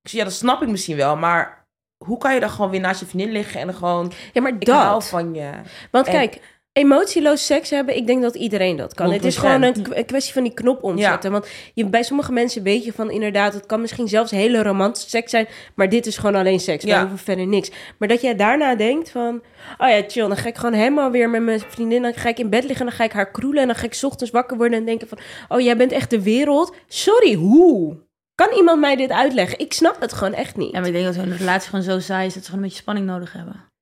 [0.03, 1.67] Ik zei, ja, dat snap ik misschien wel, maar
[2.05, 4.53] hoe kan je dan gewoon weer naast je vriendin liggen en dan gewoon, Ja, maar
[4.59, 5.09] ik hou dat.
[5.09, 5.51] van je.
[5.91, 9.13] Want En- kijk, emotieloos seks hebben, ik denk dat iedereen dat kan.
[9.13, 9.39] Het is 100%.
[9.39, 11.33] gewoon een, kwestie van die knop omzetten.
[11.33, 15.09] Want je, bij sommige mensen weet je van inderdaad, het kan misschien zelfs hele romantische
[15.09, 16.85] seks zijn, maar dit is gewoon alleen seks.
[16.85, 17.01] Ja.
[17.01, 17.71] Hoeven verder niks.
[17.99, 19.43] Maar dat jij daarna denkt van,
[19.79, 22.39] oh ja, chill, dan ga ik gewoon helemaal weer met mijn vriendin, dan ga ik
[22.39, 24.57] in bed liggen, dan ga ik haar kroelen en dan ga ik 's ochtends wakker
[24.57, 26.75] worden en denken van, oh jij bent echt de wereld.
[26.87, 27.97] Sorry, hoe?
[28.35, 29.59] Kan iemand mij dit uitleggen?
[29.59, 30.73] Ik snap het gewoon echt niet.
[30.73, 32.69] Ja, maar ik denk dat hun relatie gewoon zo saai is dat ze gewoon een
[32.69, 33.73] beetje spanning nodig hebben.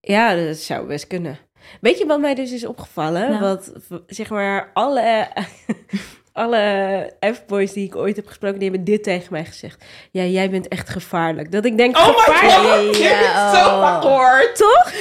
[0.00, 1.38] Ja, dat zou best kunnen.
[1.80, 3.30] Weet je wat mij dus is opgevallen?
[3.30, 3.40] Nou.
[3.40, 3.72] Wat,
[4.06, 5.28] zeg maar, alle,
[6.32, 9.84] alle F-boys die ik ooit heb gesproken, die hebben dit tegen mij gezegd.
[10.10, 11.52] Ja, jij bent echt gevaarlijk.
[11.52, 12.86] Dat ik denk, Oh my gevaarlijk?
[12.86, 14.00] god, Ja, je hebt het zo oh.
[14.00, 14.56] gehoord.
[14.56, 14.92] Toch?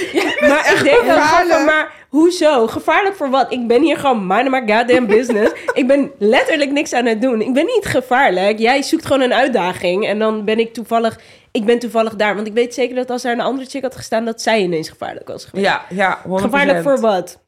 [0.50, 1.06] maar ik denk
[1.50, 2.68] dan maar hoezo?
[2.68, 3.52] Gevaarlijk voor wat?
[3.52, 5.52] Ik ben hier gewoon minding my goddamn business.
[5.74, 7.42] ik ben letterlijk niks aan het doen.
[7.42, 8.60] Ik ben niet gevaarlijk.
[8.60, 10.08] Jij zoekt gewoon een uitdaging.
[10.08, 11.20] En dan ben ik toevallig,
[11.58, 12.36] ik ben toevallig daar.
[12.36, 14.90] Want ik weet zeker dat als er een andere chick had gestaan, dat zij ineens
[14.90, 15.66] gevaarlijk was geweest.
[15.66, 16.30] Ja, ja, 100%.
[16.30, 17.46] Gevaarlijk voor wat?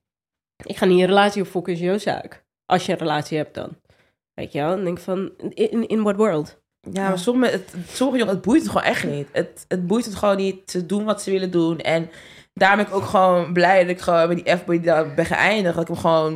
[0.64, 2.46] Ik ga niet een relatie opfokken, is jouw zaak.
[2.66, 3.78] Als je een relatie hebt dan.
[4.34, 4.70] Weet je wel?
[4.70, 6.62] Dan denk ik van, in, in what world?
[6.92, 9.28] Ja, maar sommige, het, sommige het boeit het gewoon echt niet.
[9.32, 10.72] Het, het boeit het gewoon niet.
[10.72, 11.80] Ze doen wat ze willen doen.
[11.80, 12.10] En
[12.54, 15.26] daarom ben ik ook gewoon blij dat ik gewoon met die F-boy die daar ben
[15.26, 15.76] geëindigd.
[15.76, 16.34] Dat ik hem gewoon,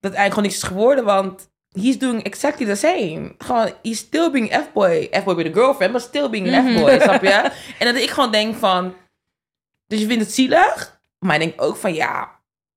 [0.00, 1.04] dat eigenlijk gewoon niks is geworden.
[1.04, 3.34] Want he's doing exactly the same.
[3.38, 5.08] Gewoon, he's still being F-boy.
[5.12, 7.50] F-boy with a girlfriend, but still being an F-boy, snap je?
[7.78, 8.94] En dat ik gewoon denk van,
[9.86, 11.00] dus je vindt het zielig.
[11.18, 12.30] Maar ik denk ook van, ja,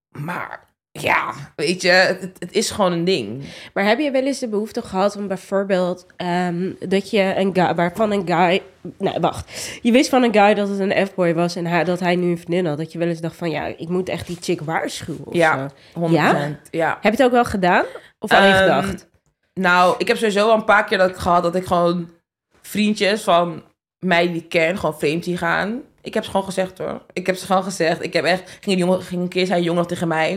[0.09, 0.69] maar...
[0.93, 3.43] Ja, weet je, het, het is gewoon een ding.
[3.73, 7.75] Maar heb je wel eens de behoefte gehad om bijvoorbeeld ehm, dat je een guy,
[7.75, 8.61] waarvan een guy,
[8.97, 11.99] nou wacht, je wist van een guy dat het een F-boy was en hij, dat
[11.99, 14.27] hij nu een vriendin had, dat je wel eens dacht van ja, ik moet echt
[14.27, 16.07] die chick waarschuwen of Ja, zo.
[16.09, 16.11] 100%.
[16.11, 16.59] Ja?
[16.71, 16.89] ja.
[17.01, 17.85] Heb je het ook wel gedaan?
[18.21, 19.09] Of alleen Ehm, gedacht?
[19.53, 22.09] Nou, ik heb sowieso al een paar keer dat gehad dat ik gewoon
[22.61, 23.63] vriendjes van
[23.99, 25.81] mij die ik ken gewoon vreemd zie gaan.
[26.01, 27.01] Ik heb ze gewoon gezegd hoor.
[27.13, 28.03] Ik heb ze gewoon gezegd.
[28.03, 30.33] Ik heb echt, ging, een jongen, ging een keer zijn jongen tegen mij.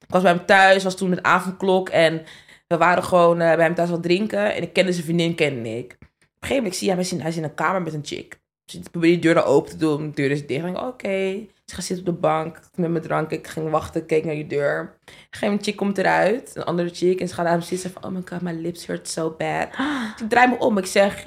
[0.00, 2.22] Ik was bij hem thuis, was toen met avondklok en
[2.66, 4.54] we waren gewoon eh, bij hem thuis wat drinken.
[4.54, 5.92] En ik kende zijn vriendin, kende ik.
[5.92, 8.40] Op een gegeven moment zie je hem, hij is in een kamer met een chick.
[8.64, 10.64] Dus ik probeerde die deur dan open te doen, de deur is dicht.
[10.66, 11.32] Ik denk, oké.
[11.42, 13.30] Dus ik ga zitten op de bank met mijn drank.
[13.30, 14.80] Ik ging wachten, keek naar die deur.
[14.80, 17.20] Op een gegeven moment chick komt eruit, een andere chick.
[17.20, 19.68] En ze gaat naar hem zitten van, oh my god, my lips hurt so bad.
[20.12, 21.26] Dus ik draai me om, ik zeg,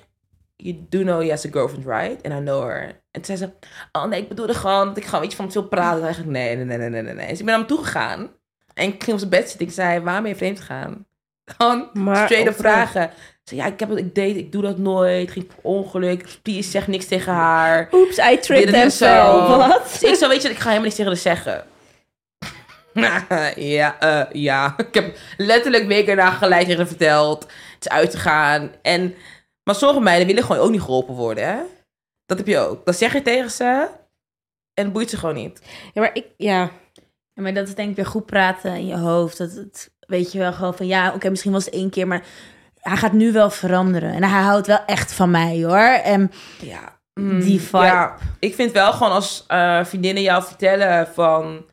[0.55, 2.23] you do know he has a girlfriend, right?
[2.23, 2.83] And I know her.
[3.11, 5.67] En toen zei ze, oh nee, ik bedoelde gewoon dat ik gewoon, je, van veel
[5.67, 5.97] praten.
[5.99, 7.27] En eigenlijk, nee, nee, nee, nee, nee, nee.
[7.27, 8.29] Dus ik ben naar hem toegegaan.
[8.73, 9.67] En ik ging op zijn bed zitten.
[9.67, 11.05] Ik zei, waarom ben je vreemd gegaan?
[11.45, 13.03] Gewoon Maar straight of- vragen.
[13.03, 13.11] Ik
[13.49, 15.31] zei, ja, ik heb het, ik deed, ik doe dat nooit.
[15.31, 16.25] Ging per ongeluk.
[16.41, 17.89] Please, zeg niks tegen haar.
[17.91, 19.47] Oeps, I tricked is zo.
[19.57, 19.97] Wat?
[19.99, 21.65] Dus ik zo, weet je, ik ga helemaal niks tegen haar zeggen.
[23.55, 24.73] ja, eh, ja.
[24.77, 27.41] Ik heb letterlijk weken na geleid tegen haar verteld.
[27.43, 28.71] Het is uit te gaan.
[28.81, 29.15] En,
[29.63, 31.57] maar sommige meiden willen gewoon ook niet geholpen worden, hè?
[32.25, 32.85] Dat heb je ook.
[32.85, 33.87] Dan zeg je tegen ze
[34.73, 35.61] en het boeit ze gewoon niet.
[35.93, 36.71] Ja, maar ik, ja.
[37.33, 39.37] Ja, maar dat is denk ik weer goed praten in je hoofd.
[39.37, 42.23] Dat het, weet je wel, gewoon van ja, oké, misschien was het één keer, maar
[42.87, 44.13] hij gaat nu wel veranderen.
[44.13, 45.77] En hij houdt wel echt van mij, hoor.
[46.03, 46.99] En Ja.
[47.39, 47.83] die vibe.
[47.83, 51.65] Ja, ik vind wel gewoon als eh, vriendinnen jou vertellen van...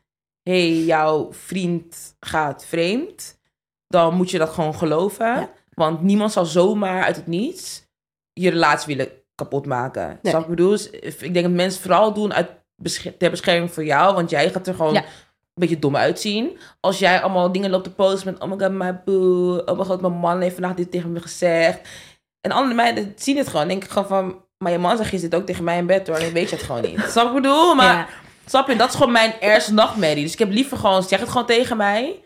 [0.42, 3.38] hey, jouw vriend gaat vreemd.
[3.88, 5.26] Dan moet je dat gewoon geloven.
[5.26, 5.48] Ja.
[5.74, 7.82] Want niemand zal zomaar uit het niets
[8.32, 10.18] je relatie willen kapot maken.
[10.22, 10.36] Nee.
[10.36, 10.70] Ik bedoel?
[10.70, 12.50] Dus ik denk dat mensen vooral doen uit
[13.18, 14.14] ter bescherming voor jou.
[14.14, 15.04] Want jij gaat er gewoon Ja.
[15.54, 16.58] Beetje dom uitzien.
[16.80, 18.42] Als jij allemaal dingen loopt te posten met...
[18.42, 19.56] Oh my god, my boo.
[19.56, 21.80] Oh my god, mijn man heeft vandaag dit tegen me gezegd.
[22.40, 23.68] En andere meiden zien het gewoon.
[23.68, 24.42] denk ik gewoon van...
[24.58, 26.16] Maar je man zegt gisteren dit ook tegen mij in bed hoor.
[26.16, 27.00] En weet je het gewoon niet.
[27.10, 27.74] Snap ik bedoel?
[27.74, 28.06] Maar Ja.
[28.46, 28.76] snap je?
[28.76, 30.22] Dat is gewoon mijn eerste nachtmerrie.
[30.22, 31.02] Dus ik heb liever gewoon...
[31.02, 32.20] Zeg het gewoon tegen mij.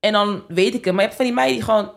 [0.00, 0.94] En dan weet ik het.
[0.94, 1.92] Maar je hebt van die meiden die gewoon...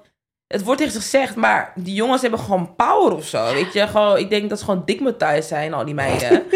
[0.48, 3.54] Het wordt tegen zich gezegd, maar die jongens hebben gewoon power of zo.
[3.54, 6.44] Weet je, gewoon, ik denk dat ze gewoon digmatized zijn, al die meiden.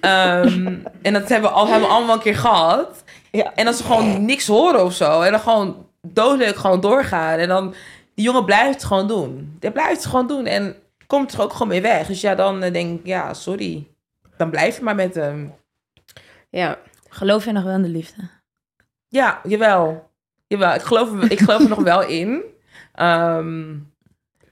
[0.00, 3.04] Ehm, en dat hebben we, al, hebben we allemaal een keer gehad.
[3.36, 3.54] Ja.
[3.54, 5.20] En dat ze gewoon niks horen of zo.
[5.20, 7.38] En dan gewoon doodleuk gewoon doorgaan.
[7.38, 7.74] En dan,
[8.14, 9.56] die jongen blijft het gewoon doen.
[9.60, 10.46] Die blijft het gewoon doen.
[10.46, 12.06] En komt er ook gewoon mee weg.
[12.06, 13.86] Dus ja, dan eh, denk ik, ja, sorry.
[14.36, 15.54] Dan blijf je maar met hem.
[16.50, 16.78] Ja.
[17.08, 18.22] Geloof je nog wel in de liefde?
[19.08, 20.10] Ja, jawel.
[20.46, 22.42] Jawel, ik geloof, er- ik geloof er nog wel in.
[22.94, 23.74] Ehm,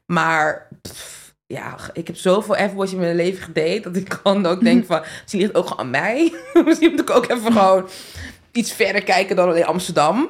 [0.07, 3.81] maar pff, ja, ik heb zoveel F-boys in mijn leven gedate...
[3.81, 5.01] dat ik gewoon ook denk van...
[5.01, 6.33] Misschien ligt het ook gewoon aan mij.
[6.64, 7.88] misschien moet ik ook even gewoon
[8.52, 10.28] iets verder kijken dan alleen Amsterdam.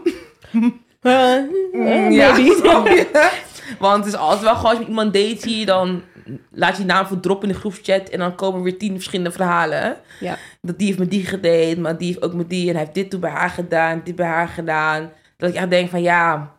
[1.02, 3.30] Mm, ja, snap je?
[3.78, 5.66] Want het is altijd wel gewoon als je met iemand date hier...
[5.66, 6.02] dan
[6.50, 8.08] laat je je naam voor droppen in de groepschat...
[8.08, 9.96] en dan komen weer tien verschillende verhalen.
[10.20, 10.36] Ja.
[10.60, 12.66] Dat die heeft met die gedate, maar die heeft ook met die...
[12.68, 15.12] en hij heeft dit toen bij haar gedaan, dit bij haar gedaan.
[15.36, 16.56] Dat ik echt denk van ja...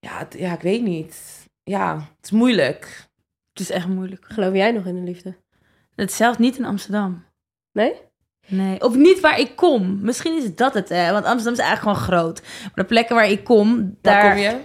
[0.00, 1.16] Ja, het- ja, ik weet niet.
[1.62, 3.06] Ja, het is moeilijk.
[3.52, 4.24] Het is echt moeilijk.
[4.28, 5.36] Geloof jij nog in de liefde?
[5.94, 7.24] Het zelfs niet in Amsterdam.
[7.72, 7.92] Nee?
[8.46, 9.98] Nee, of niet waar ik kom.
[10.02, 11.12] Misschien is dat het, hè?
[11.12, 12.40] Want Amsterdam is eigenlijk gewoon groot.
[12.62, 14.56] Maar de plekken waar ik kom, Daar kom je.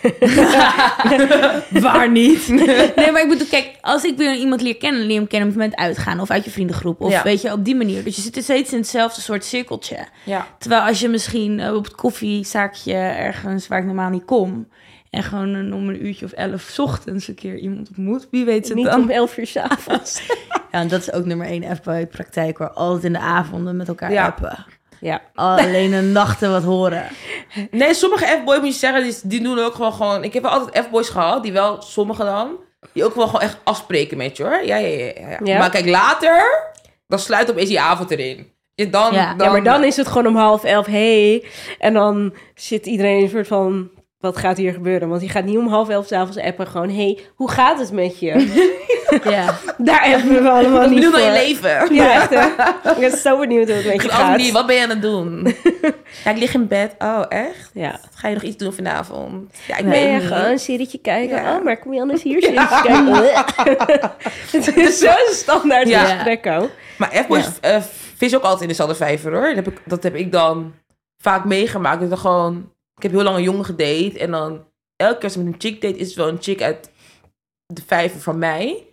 [1.80, 2.48] Waar niet?
[2.48, 5.54] nee, maar ik bedoel, kijk, als ik weer iemand leer kennen, leer hem kennen op
[5.54, 7.00] het moment uitgaan of uit je vriendengroep.
[7.00, 7.22] Of Ja.
[7.22, 8.04] weet je, op die manier.
[8.04, 9.96] Dus je zit steeds in hetzelfde soort cirkeltje.
[10.24, 10.46] Ja.
[10.58, 14.68] Terwijl als je misschien eh, op het koffiezaakje ergens waar ik normaal niet kom.
[15.10, 18.28] En gewoon een, om een uurtje of elf ochtends een keer iemand ontmoet.
[18.30, 19.02] Wie weet het Niet dan?
[19.02, 20.22] om elf uur s'avonds.
[20.72, 22.70] Ja, en dat is ook nummer één F bij praktijk hoor.
[22.70, 24.26] Altijd in de avonden met elkaar Ja.
[24.26, 24.64] appen.
[25.00, 25.20] Ja.
[25.34, 27.04] alleen een nachten wat horen.
[27.70, 30.24] Nee, sommige F-boys moet je zeggen, die, die doen ook gewoon gewoon...
[30.24, 32.56] Ik heb altijd F-boys gehad, die wel, sommige dan...
[32.92, 34.62] Die ook wel gewoon echt afspreken met je, hoor.
[34.64, 35.12] Ja, ja, ja.
[35.28, 35.38] ja.
[35.44, 35.58] Ja.
[35.58, 36.42] Maar kijk, later...
[37.06, 38.52] Dan sluit opeens die avond erin.
[38.74, 39.34] Dan, Ja.
[39.34, 41.44] dan, ja, maar dan is het gewoon om half elf, hey.
[41.78, 43.90] En dan zit iedereen in een soort van,
[44.20, 45.08] wat gaat hier gebeuren?
[45.08, 48.18] Want je gaat niet om half elf s'avonds appen, gewoon, hey, hoe gaat het met
[48.20, 48.32] je?
[49.24, 49.58] Ja.
[49.78, 51.20] Daar hebben we allemaal niet bedoel voor.
[51.20, 51.94] je leven?
[51.94, 52.46] Ja, echt, hè?
[52.90, 54.36] Ik ben zo benieuwd hoe het met je Ik gaat.
[54.36, 55.54] niet, wat ben je aan het doen?
[56.24, 56.94] ja, ik lig in bed.
[56.98, 57.70] Oh, echt?
[57.72, 58.00] Ja.
[58.14, 59.58] Ga je nog iets doen vanavond?
[59.66, 60.26] Ja, ik Nee, weet ja, niet.
[60.26, 61.36] gewoon een serietje kijken.
[61.42, 61.56] Ja.
[61.56, 64.12] Oh, maar kom je anders hier serietje kijken?
[64.50, 66.04] het is zo'n standaard Ja.
[66.04, 66.70] gesprek ook.
[66.98, 67.76] Maar F-boys eh,
[68.16, 69.46] vissen ook altijd in dezelfde vijver, hoor.
[69.46, 70.74] Dat heb ik, dat heb ik dan
[71.22, 72.00] vaak meegemaakt.
[72.00, 72.72] Dat dan gewoon...
[73.00, 74.18] Ik heb heel lang een jongen gedate.
[74.18, 74.64] En dan
[74.96, 75.96] elke keer als ik met een chick date...
[75.96, 76.90] is het wel een chick uit
[77.66, 78.84] de vijver van mij.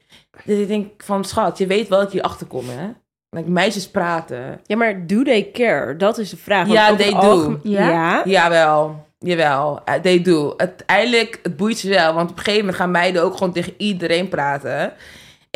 [0.44, 2.88] Dus ik denk van, schat, je weet wel dat je hierachter komt, hè?
[3.30, 4.60] Like, meisjes praten.
[4.66, 5.96] Ja, maar do they care?
[5.96, 6.68] Dat is de vraag.
[6.68, 7.16] Ja, they do.
[7.18, 7.90] algemeen- Ja?
[7.90, 8.22] Ja?
[8.26, 9.82] Jawel, jawel.
[9.90, 10.54] Uh, they do.
[10.58, 12.14] Uiteindelijk, het boeit ze wel.
[12.14, 14.94] Want op een gegeven moment gaan meiden ook gewoon tegen iedereen praten.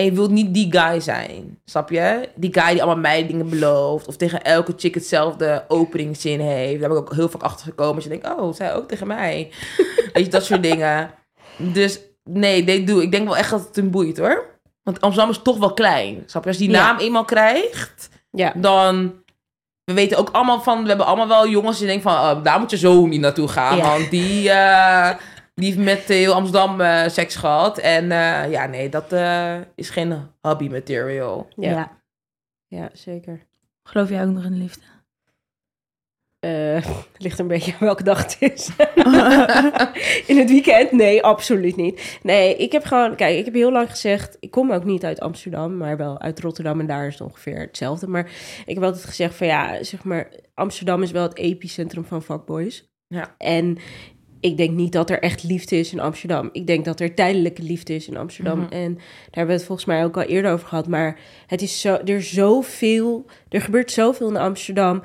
[0.02, 1.60] En je wilt niet die guy zijn.
[1.66, 2.30] Snap je?
[2.36, 4.08] Die guy die allemaal meiden dingen belooft.
[4.08, 6.80] Of tegen elke chick hetzelfde openingszin heeft.
[6.80, 7.96] Daar ben ik ook heel vaak achter gekomen.
[7.96, 9.52] Als je denkt, oh, zij ook tegen mij.
[10.14, 11.12] Weet je, dat soort dingen.
[11.58, 13.00] Dus nee, they do.
[13.00, 14.46] Ik denk wel echt dat het hem boeit hoor.
[14.84, 16.24] Want Amsterdam is toch wel klein.
[16.26, 16.50] Snap je?
[16.50, 16.86] Als je die Ja.
[16.86, 18.54] naam eenmaal krijgt Ja.
[18.56, 19.20] dan...
[19.84, 20.82] We weten ook allemaal van...
[20.82, 22.14] We hebben allemaal wel jongens die denken van...
[22.38, 23.78] oh, daar moet je zo niet naartoe gaan.
[23.78, 23.84] Ja.
[23.84, 25.10] Want die, eh,
[25.54, 27.78] die heeft met heel Amsterdam eh, seks gehad.
[27.78, 31.48] En eh, ja, nee, dat eh, is geen hobby material.
[31.56, 31.70] Ja.
[31.70, 32.02] Ja.
[32.68, 33.46] Ja, zeker.
[33.84, 34.82] Geloof jij ook nog in de liefde?
[36.42, 36.86] Eh,
[37.18, 38.70] ligt een beetje aan welke dag het is.
[40.32, 40.92] In het weekend?
[40.92, 42.20] Nee, absoluut niet.
[42.24, 43.16] Nee, ik heb gewoon...
[43.16, 44.38] Kijk, ik heb heel lang gezegd...
[44.40, 46.80] Ik kom ook niet uit Amsterdam, maar wel uit Rotterdam.
[46.80, 48.08] En daar is het ongeveer hetzelfde.
[48.08, 48.32] Maar
[48.66, 50.32] ik heb altijd gezegd van ja, zeg maar...
[50.54, 52.90] Amsterdam is wel het epicentrum van fuckboys.
[53.08, 53.36] Ja.
[53.38, 53.78] En
[54.42, 56.50] ik denk niet dat er echt liefde is in Amsterdam.
[56.52, 58.60] Ik denk dat er tijdelijke liefde is in Amsterdam.
[58.60, 58.72] Mhm.
[58.72, 60.88] En daar hebben we het volgens mij ook al eerder over gehad.
[60.88, 63.26] Maar het is zo, er is zoveel...
[63.50, 65.02] Er gebeurt zoveel in Amsterdam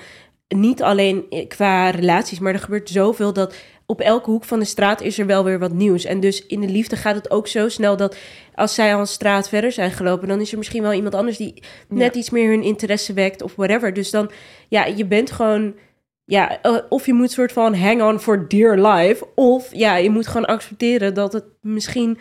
[0.49, 3.55] niet alleen qua relaties, maar er gebeurt zoveel dat
[3.87, 6.05] op elke hoek van de straat is er wel weer wat nieuws.
[6.05, 8.17] En dus in de liefde gaat het ook zo snel dat
[8.55, 11.37] als zij al een straat verder zijn gelopen, dan is er misschien wel iemand anders
[11.37, 13.93] die net iets meer hun interesse wekt of whatever.
[13.93, 14.31] Dus dan,
[14.69, 15.75] ja, je bent gewoon,
[16.27, 20.11] ja, eh, of je moet soort van hang on for dear life, of ja, je
[20.11, 22.19] moet gewoon accepteren dat het misschien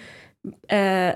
[0.66, 1.12] eh,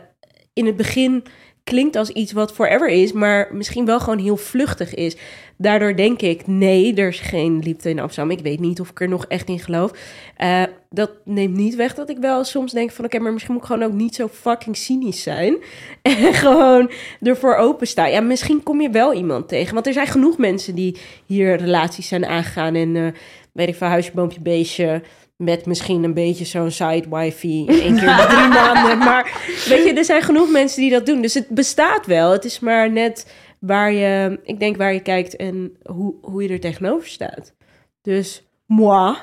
[0.53, 1.23] in het begin
[1.69, 5.15] klinkt als iets wat forever is, maar misschien wel gewoon heel vluchtig is.
[5.57, 8.37] Daardoor denk ik, nee, er is geen liefde in Amsterdam.
[8.37, 9.91] Ik weet niet of ik er nog echt in geloof.
[10.37, 13.05] Eh, dat neemt niet weg dat ik wel soms denk van...
[13.05, 15.57] oké, maar misschien moet ik gewoon ook niet zo fucking cynisch zijn.
[16.01, 18.11] En gewoon ervoor openstaan.
[18.11, 19.73] Ja, misschien kom je wel iemand tegen.
[19.73, 22.75] Want er zijn genoeg mensen die hier relaties zijn aangegaan...
[22.75, 23.07] en eh,
[23.51, 25.01] weet ik veel, huisje, boompje, beestje...
[25.43, 27.65] met misschien een beetje zo'n side wifi...
[27.67, 28.97] één keer in drie maanden.
[28.97, 31.21] Maar weet je, er zijn genoeg mensen die dat doen.
[31.21, 32.31] Dus het bestaat wel.
[32.31, 36.49] Het is maar net waar je, ik denk waar je kijkt en hoe, hoe je
[36.49, 37.53] er tegenover staat.
[38.01, 39.15] Dus moi,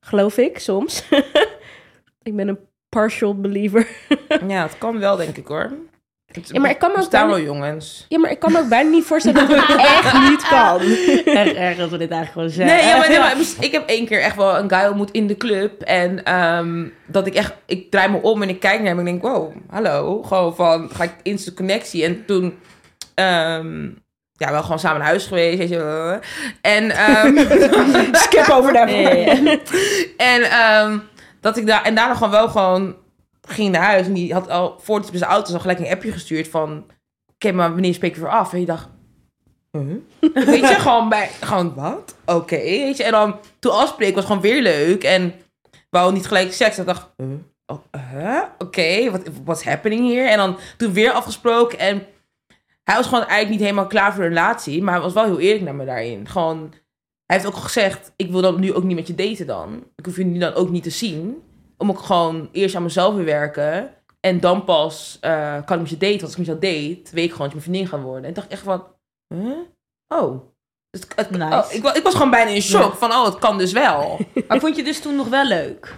[0.00, 1.08] geloof ik soms.
[2.28, 3.88] ik ben een partial believer.
[4.48, 5.72] Ja, het kan wel, denk ik hoor.
[6.42, 8.06] Ja, maar ik kan me ook staan bijna- wel jongens.
[8.08, 10.80] Ja, maar ik kan me ook bijna niet voorstellen dat het echt niet kan.
[11.40, 12.76] Erg erg dat we dit eigenlijk gewoon zeggen.
[12.76, 15.26] Nee, ja, maar, nee, maar ik heb één keer echt wel een guy ontmoet in
[15.26, 15.82] de club.
[15.82, 19.06] En ehm, dat ik echt, ik draai me om en ik kijk naar hem en
[19.06, 20.22] ik denk, wow, hallo.
[20.22, 22.04] Gewoon van, ga ik instant connectie.
[22.04, 22.58] En toen,
[23.14, 23.82] ehm,
[24.32, 25.58] ja, wel gewoon samen naar huis geweest.
[25.58, 26.18] Weet je,
[26.60, 27.36] en, ehm,
[28.12, 28.96] Skip over daarvan.
[30.16, 30.98] en ehm,
[31.40, 32.96] dat ik daar, en daarna gewoon wel gewoon
[33.48, 34.06] ging naar huis.
[34.06, 36.86] En die had al, voordat hij bij zijn auto al gelijk een appje gestuurd van,
[37.34, 38.52] oké, maar wanneer spreek je weer af?
[38.52, 38.88] En je dacht,
[39.78, 39.96] Huh?
[40.46, 42.16] Weet je, gewoon bij, gewoon wat?
[42.26, 43.02] Oké, weet je.
[43.02, 45.04] En dan, toen afspreken was gewoon weer leuk.
[45.04, 45.34] En
[45.90, 46.74] wou niet gelijk seks.
[46.76, 47.28] En ik dacht, huh?
[47.66, 47.78] Oh,
[48.12, 48.42] huh?
[48.58, 50.28] Oké, wat what's happening hier?
[50.28, 51.78] En dan toen weer afgesproken.
[51.78, 52.06] En
[52.84, 54.82] hij was gewoon eigenlijk niet helemaal klaar voor een relatie.
[54.82, 56.28] Maar hij was wel heel eerlijk naar me daarin.
[56.28, 56.72] Gewoon,
[57.26, 59.84] hij heeft ook gezegd, ik wil dan nu ook niet met je daten dan.
[59.96, 61.42] Ik hoef je nu dan ook niet te zien.
[61.82, 63.90] Om ook gewoon eerst aan mezelf weer werken.
[64.20, 66.10] En dan pas eh, kan ik met je daten.
[66.20, 68.22] Want als ik met jou date, weet ik gewoon dat je mijn vriendin gaat worden.
[68.22, 68.84] En ik dacht echt van,
[69.34, 69.56] huh?
[70.08, 70.42] Oh.
[70.90, 71.56] Dus het- het- Nice.
[71.56, 72.96] oh, ik, ik was gewoon bijna in shock Ja.
[72.98, 74.18] van, oh, het kan dus wel.
[74.48, 75.94] Maar vond je dus toen nog wel leuk?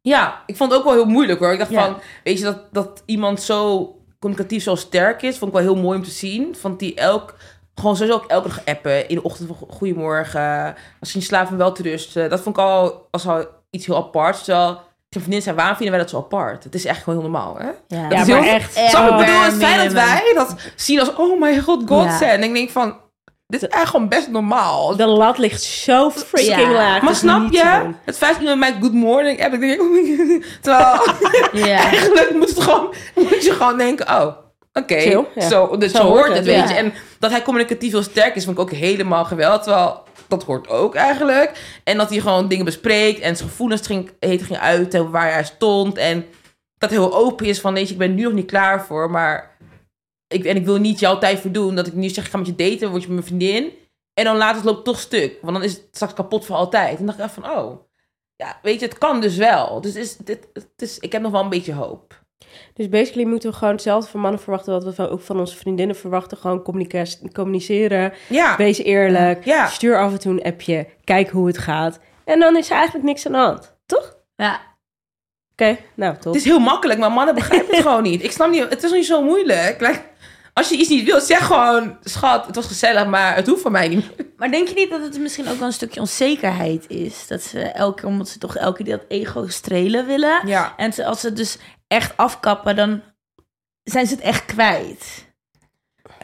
[0.00, 1.52] ja, ik vond het ook wel heel moeilijk hoor.
[1.52, 1.84] Ik dacht Ja.
[1.84, 5.82] van, weet je, dat, dat iemand zo communicatief zo sterk is, vond ik wel heel
[5.82, 6.56] mooi om te zien.
[6.56, 7.34] Vond die elk,
[7.74, 9.08] gewoon sowieso ook elke dag appen.
[9.08, 10.74] In de ochtend van goedemorgen.
[11.00, 12.30] Je niet slaapt, wel te rusten.
[12.30, 14.44] Dat vond ik al, als al iets heel apart.
[14.44, 16.64] Terwijl zijn vriendin zei, waarom vinden wij dat zo apart?
[16.64, 17.64] Het is echt gewoon heel normaal, hè?
[17.66, 18.72] Ja, Ja, Het is maar heel- echt.
[18.74, 22.04] Snap ik bedoel, het bare feit dat wij dat zien als, oh my god, God
[22.04, 22.16] Ja.
[22.18, 22.30] zijn.
[22.30, 22.96] En ik denk van,
[23.46, 24.96] Dit is eigenlijk gewoon best normaal.
[24.96, 26.72] De lat ligt zo freaking Ja.
[26.72, 27.02] laag.
[27.02, 27.90] maar is snap je?
[28.04, 29.80] Het feit dat je met mij good morning hebt, ik denk
[30.62, 31.00] terwijl
[31.52, 31.78] Ja.
[31.92, 34.26] eigenlijk moet, het gewoon, moet je gewoon denken, oh,
[34.78, 35.48] oké, ja.
[35.48, 36.74] zo, dus Zo zo hoort het, het, weet je.
[36.74, 39.62] En dat hij communicatief heel sterk is, vond ik ook helemaal geweldig.
[39.62, 41.80] Terwijl, dat hoort ook eigenlijk.
[41.84, 45.44] En dat hij gewoon dingen bespreekt en zijn gevoelens ging, heet, ging uiten, waar hij
[45.44, 45.96] stond.
[45.96, 46.24] En
[46.78, 49.10] dat hij heel open is van, weet je, ik ben nu nog niet klaar voor,
[49.10, 49.56] maar...
[50.34, 52.46] Ik, en ik wil niet jouw tijd verdoen, dat ik nu zeg, ik ga met
[52.46, 53.72] je daten, word je mijn vriendin.
[54.14, 56.98] En dan later het loopt toch stuk, want dan is het straks kapot voor altijd.
[56.98, 57.80] En dan dacht ik van, oh,
[58.36, 59.80] ja, weet je, het kan dus wel.
[59.80, 62.24] Dus is, dit, het is, ik heb nog wel een beetje hoop.
[62.74, 64.72] Dus basically moeten we gewoon hetzelfde van mannen verwachten...
[64.72, 66.36] wat we van- ook van onze vriendinnen verwachten.
[66.38, 66.62] Gewoon
[67.32, 69.44] communiceren, Ja, wees eerlijk.
[69.44, 69.66] Ja.
[69.66, 71.98] Stuur af en toe een appje, kijk hoe het gaat.
[72.24, 74.16] En dan is er eigenlijk niks aan de hand, toch?
[74.36, 74.60] Ja.
[75.52, 76.24] Oké, nou, top.
[76.24, 78.22] het is heel makkelijk, maar mannen begrijpen het gewoon niet.
[78.22, 79.80] Ik snap niet, het is niet zo moeilijk.
[79.80, 80.00] Like,
[80.52, 83.72] als je iets niet wilt, zeg gewoon, schat, het was gezellig, maar het hoeft van
[83.72, 84.04] mij niet.
[84.36, 87.26] Maar denk je niet dat het misschien ook wel een stukje onzekerheid is?
[87.26, 90.46] Dat ze elke keer, omdat ze toch elke keer dat ego strelen willen.
[90.46, 90.74] Ja.
[90.76, 93.02] En ze, als ze dus echt afkappen, dan
[93.82, 95.26] zijn ze het echt kwijt.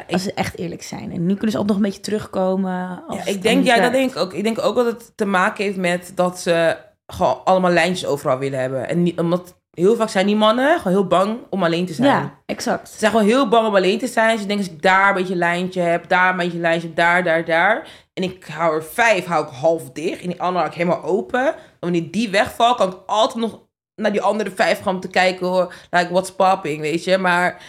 [0.09, 1.12] Als ze echt eerlijk zijn.
[1.12, 3.05] En nu kunnen ze ook nog een beetje terugkomen.
[3.07, 4.33] Als Ja, het ik denk, ja, dat denk ik ook.
[4.33, 8.38] Ik denk ook dat het te maken heeft met dat ze gewoon allemaal lijntjes overal
[8.38, 8.88] willen hebben.
[8.88, 12.09] En niet, omdat heel vaak zijn die mannen gewoon heel bang om alleen te zijn.
[12.09, 12.88] Ja, exact.
[12.88, 14.38] Ze zijn gewoon heel bang om alleen te zijn.
[14.38, 16.87] Ze denken als ik daar een beetje een lijntje heb, daar een beetje een lijntje
[16.87, 17.88] heb, daar, daar, daar.
[18.12, 20.22] En ik hou er vijf, hou ik half dicht.
[20.22, 21.46] En die andere hou ik helemaal open.
[21.46, 23.61] En wanneer die wegvalt, kan ik altijd nog
[23.96, 25.74] naar die andere vijf gaan om te kijken, hoor.
[25.90, 27.18] Like, what's popping, weet je.
[27.18, 27.62] Maar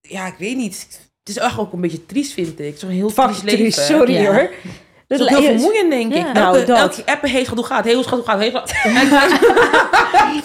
[0.00, 0.86] ja, ik weet niet.
[1.24, 2.78] Het is echt ook een beetje triest, vind ik.
[2.78, 3.58] Zo'n heel Fuck, triest leven.
[3.58, 4.24] triest, sorry Ja.
[4.32, 4.50] hoor.
[5.08, 6.32] Het is ook heel vermoeiend, denk ik.
[6.32, 6.78] Nou, Elke, dat.
[6.78, 8.52] elke appen heet, gaat hoe gaat, heel schat, hoe gaat, heel.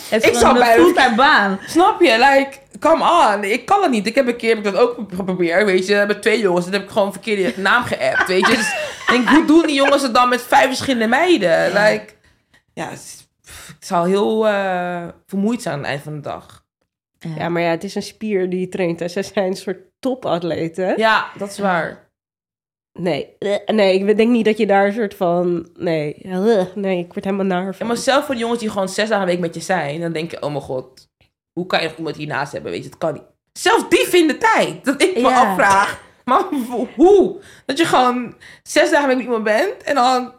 [0.09, 1.59] Het Ik gewoon bij- een fulltime baan.
[1.67, 2.11] Snap je?
[2.17, 3.43] Like, come on.
[3.43, 4.07] Ik kan het niet.
[4.07, 6.03] Ik heb een keer heb ik dat ook geprobeerd, weet je.
[6.07, 6.65] Met twee jongens.
[6.65, 8.55] En dan heb ik gewoon verkeerde naam geappt, weet je.
[8.55, 11.67] Dus ik denk, hoe doen die jongens het dan met vijf verschillende meiden?
[11.67, 12.05] Like,
[12.73, 13.26] ja, het, is- pff,
[13.75, 16.65] het zal heel eh, vermoeid zijn aan het eind van de dag.
[17.37, 19.01] Ja, maar ja, het is een spier die je traint.
[19.01, 20.97] En zij zijn een soort topatleten.
[20.97, 22.09] Ja, dat is waar.
[22.99, 25.69] Nee, eh, nee, ik denk niet dat je daar een soort van...
[25.73, 28.89] Nee, eh, nee, ik word helemaal naar Ja, maar zelf voor de jongens die gewoon
[28.89, 31.09] zes dagen een week met je zijn, dan denk je, oh mijn god,
[31.53, 32.71] hoe kan je nog iemand hiernaast hebben?
[32.71, 33.23] Weet je, het kan niet.
[33.53, 34.85] Zelfs die vinden tijd.
[34.85, 35.49] Dat ik me Ja.
[35.49, 36.01] afvraag.
[36.25, 36.41] Maar
[36.95, 37.41] hoe?
[37.65, 40.33] Dat je gewoon zes dagen met iemand bent en dan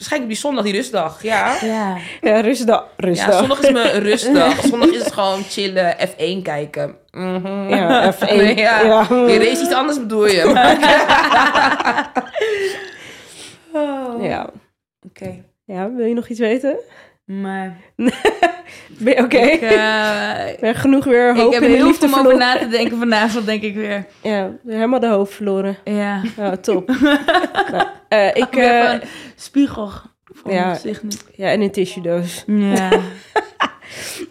[0.00, 1.22] waarschijnlijk op die zondag die rustdag.
[1.22, 1.56] Ja.
[1.60, 1.96] Ja.
[2.20, 2.88] Ja, rustdag.
[2.96, 3.38] Ja, Rustdag.
[3.38, 4.60] zondag is mijn rustdag.
[4.66, 6.96] Zondag is het gewoon chillen, F1 kijken.
[7.10, 7.68] Mhm.
[7.68, 8.18] Ja, F1.
[8.18, 8.80] Nee, ja.
[8.80, 9.06] Ja.
[9.10, 10.52] Je race iets anders bedoel je.
[14.20, 14.50] Ja.
[15.06, 15.44] Oké.
[15.64, 16.76] ja, wil je nog iets weten?
[17.24, 17.76] Maar
[19.24, 19.38] oké?
[19.38, 22.68] ik, eh, Ben genoeg weer hoop ik heb heel liefde veel om over na te
[22.68, 24.06] denken vanavond, denk ik weer.
[24.22, 25.76] Ja, helemaal de hoofd verloren.
[25.84, 26.22] Ja.
[26.36, 26.88] Ja, top.
[27.70, 29.00] nou, eh, ik, heb eh, een
[29.36, 29.90] spiegel
[30.24, 30.64] voor ja.
[30.64, 31.10] mijn gezicht nu.
[31.34, 32.44] ja, en een tissue doos.
[32.46, 32.90] Ja.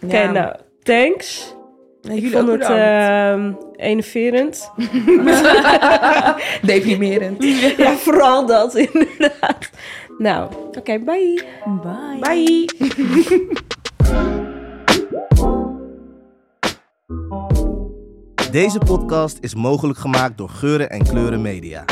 [0.04, 0.30] Oké, Ja.
[0.30, 1.54] nou, thanks.
[2.02, 4.70] Ik jullie vond het ehm enerverend.
[6.62, 7.44] Deprimerend.
[7.76, 9.70] ja, vooral dat, inderdaad.
[10.18, 11.42] Nou, oké, bye.
[11.82, 12.18] Bye.
[12.20, 13.68] Bye.
[18.50, 21.84] Deze podcast is mogelijk gemaakt door Geuren en Kleuren Media.